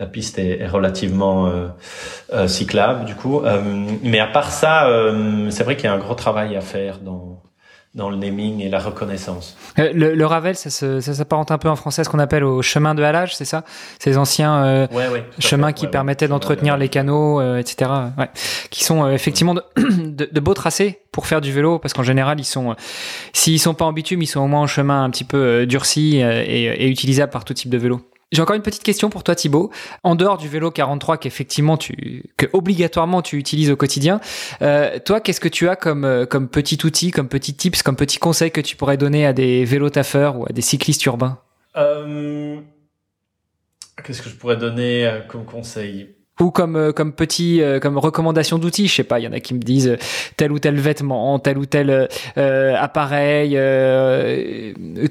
[0.02, 1.68] la piste est, relativement euh,
[2.34, 3.42] euh, cyclable du coup.
[3.42, 3.62] Euh,
[4.02, 4.88] mais à part ça,
[5.50, 7.40] c'est vrai qu'il y a un gros travail à faire dans
[7.94, 9.58] dans le naming et la reconnaissance.
[9.76, 10.70] Le, le, Ravel, ça,
[11.02, 13.66] s'apparente un peu en français à ce qu'on appelle au chemin de halage, c'est ça?
[14.00, 14.88] Ces anciens
[15.40, 17.92] chemins qui permettaient d'entretenir les canaux, etc.
[18.70, 22.46] Qui sont effectivement de, de, beaux tracés pour faire du vélo, parce qu'en général, ils
[22.46, 22.78] sont,
[23.34, 26.16] s'ils sont pas en bitume, ils sont au moins en chemin un petit peu durci
[26.16, 28.00] et, et utilisables par tout type de vélo.
[28.32, 29.72] J'ai encore une petite question pour toi Thibaut.
[30.04, 34.22] En dehors du vélo 43 qu'effectivement tu que obligatoirement tu utilises au quotidien,
[34.62, 37.98] euh, toi qu'est-ce que tu as comme euh, comme petit outil, comme petit tips, comme
[37.98, 41.40] petit conseil que tu pourrais donner à des vélos taffeurs ou à des cyclistes urbains?
[41.76, 42.62] Euh...
[44.04, 46.16] Qu'est-ce que je pourrais donner euh, comme conseil?
[46.42, 49.32] Ou comme euh, comme petit euh, comme recommandation d'outils je sais pas il y en
[49.32, 49.98] a qui me disent euh,
[50.38, 53.52] tel ou tel vêtement tel ou tel appareil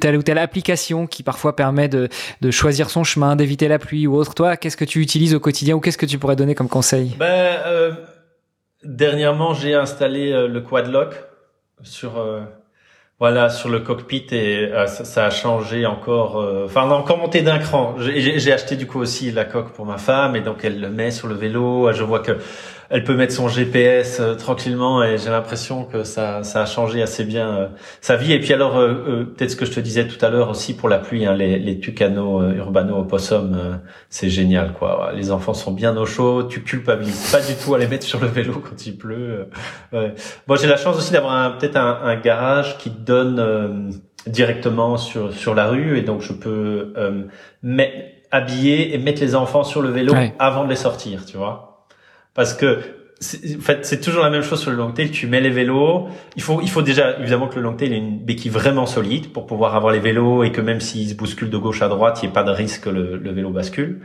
[0.00, 2.08] telle ou telle application qui parfois permet de
[2.40, 4.34] de choisir son chemin d'éviter la pluie ou autre.
[4.34, 7.16] Toi qu'est-ce que tu utilises au quotidien ou qu'est-ce que tu pourrais donner comme conseil?
[7.18, 7.96] Ben
[8.82, 11.14] dernièrement j'ai installé le quadlock
[11.82, 12.12] sur
[13.20, 16.40] voilà, sur le cockpit et euh, ça, a changé encore.
[16.40, 17.94] Euh, enfin, on a encore monté d'un cran.
[17.98, 21.10] J'ai acheté du coup aussi la coque pour ma femme et donc elle le met
[21.10, 21.92] sur le vélo.
[21.92, 22.38] Je vois que
[22.90, 27.00] elle peut mettre son GPS euh, tranquillement et j'ai l'impression que ça, ça a changé
[27.00, 27.66] assez bien euh,
[28.00, 28.32] sa vie.
[28.32, 30.98] Et puis alors, peut-être ce que je te disais tout à l'heure aussi pour la
[30.98, 35.12] pluie, hein, les, les tucanos urbano opossum, c'est génial quoi.
[35.14, 38.20] Les enfants sont bien au chaud, tu culpabilises pas du tout à les mettre sur
[38.20, 39.46] le vélo quand il pleut.
[39.92, 40.14] Ouais.
[40.46, 43.92] Bon, j'ai la chance aussi d'avoir peut-être un, un, garage qui donne
[44.26, 46.92] directement sur sur la rue et donc je peux
[47.62, 47.94] mettre
[48.30, 51.69] habiller et mettre les enfants sur le vélo avant de les sortir, tu vois.
[52.40, 52.78] Parce que
[53.58, 55.10] en fait, c'est toujours la même chose sur le longtail.
[55.10, 56.08] Tu mets les vélos.
[56.36, 59.44] Il faut, il faut déjà évidemment que le longtail ait une béquille vraiment solide pour
[59.44, 62.26] pouvoir avoir les vélos et que même s'ils se bousculent de gauche à droite, il
[62.26, 64.00] n'y ait pas de risque que le, le vélo bascule.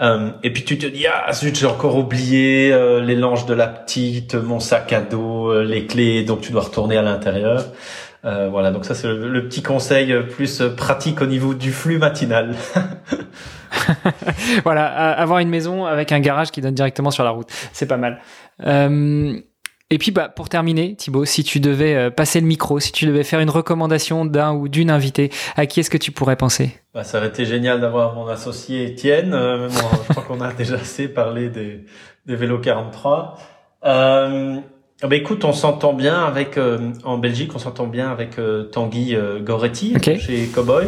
[0.00, 3.54] Euh, et puis tu te dis ah zut j'ai encore oublié euh, les langes de
[3.54, 7.64] la petite, mon sac à dos, euh, les clés, donc tu dois retourner à l'intérieur.
[8.24, 12.54] Euh, voilà, donc ça c'est le, petit conseil plus pratique au niveau du flux matinal.
[14.64, 17.96] voilà, avoir une maison avec un garage qui donne directement sur la route, c'est pas
[17.96, 18.20] mal.
[18.64, 19.40] Euh,
[19.92, 23.04] et puis bah, pour terminer, Thibaut, si tu devais euh, passer le micro, si tu
[23.04, 26.80] devais faire une recommandation d'un ou d'une invitée, à qui est-ce que tu pourrais penser?
[26.94, 29.34] Bah, Ça aurait été génial d'avoir mon associé Étienne.
[29.34, 31.84] Euh, je crois qu'on a déjà assez parlé des,
[32.24, 33.36] des vélos 43.
[33.84, 34.56] Euh,
[35.02, 36.58] bah écoute, on s'entend bien avec
[37.04, 38.36] en Belgique, on s'entend bien avec
[38.70, 40.86] Tanguy Goretti chez Cowboy.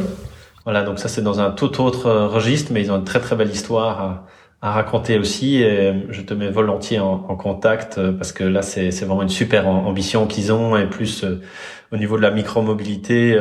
[0.64, 3.20] Voilà, donc ça c'est dans un tout autre euh, registre, mais ils ont une très
[3.20, 5.62] très belle histoire à, raconter aussi.
[5.62, 9.68] Et je te mets volontiers en, contact euh, parce que là c'est vraiment une super
[9.68, 11.42] ambition qu'ils ont et plus euh,
[11.92, 13.38] au niveau de la micromobilité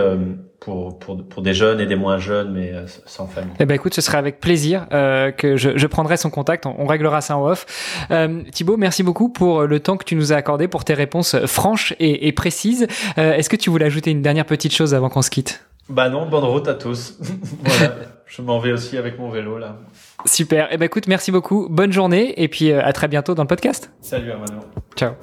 [0.63, 2.73] pour, pour, pour des jeunes et des moins jeunes, mais
[3.05, 3.53] sans famille.
[3.59, 6.65] Eh ben écoute, ce serait avec plaisir euh, que je, prendrai son contact.
[6.65, 7.65] On, réglera ça en off.
[8.11, 11.35] Euh, Thibaut, merci beaucoup pour le temps que tu nous as accordé, pour tes réponses
[11.45, 12.87] franches et, précises.
[13.17, 15.65] Euh, Est-ce que tu voulais ajouter une dernière petite chose avant qu'on se quitte?
[15.89, 17.17] Bah non, bonne route à tous.
[17.63, 19.77] voilà, je m'en vais aussi avec mon vélo là.
[20.25, 20.69] Super.
[20.71, 21.67] Eh ben écoute, merci beaucoup.
[21.69, 23.91] Bonne journée et puis euh, à très bientôt dans le podcast.
[24.01, 24.61] Salut Armano.
[24.95, 25.13] Ciao.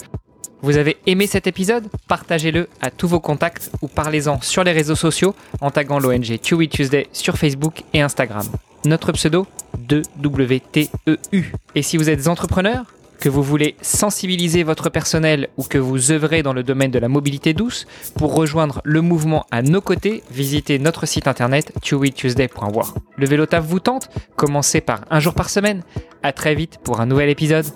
[0.63, 1.89] Vous avez aimé cet épisode?
[2.07, 6.69] Partagez-le à tous vos contacts ou parlez-en sur les réseaux sociaux en taguant l'ONG Chewy
[6.69, 8.45] Tuesday sur Facebook et Instagram.
[8.85, 9.47] Notre pseudo
[9.89, 11.45] 2WTEU.
[11.75, 12.85] Et si vous êtes entrepreneur
[13.21, 17.09] que vous voulez sensibiliser votre personnel ou que vous œuvrez dans le domaine de la
[17.09, 22.95] mobilité douce, pour rejoindre le mouvement à nos côtés, visitez notre site internet chewytuesday.war.
[23.17, 24.09] Le vélo vous tente?
[24.37, 25.83] Commencez par un jour par semaine.
[26.23, 27.67] À très vite pour un nouvel épisode.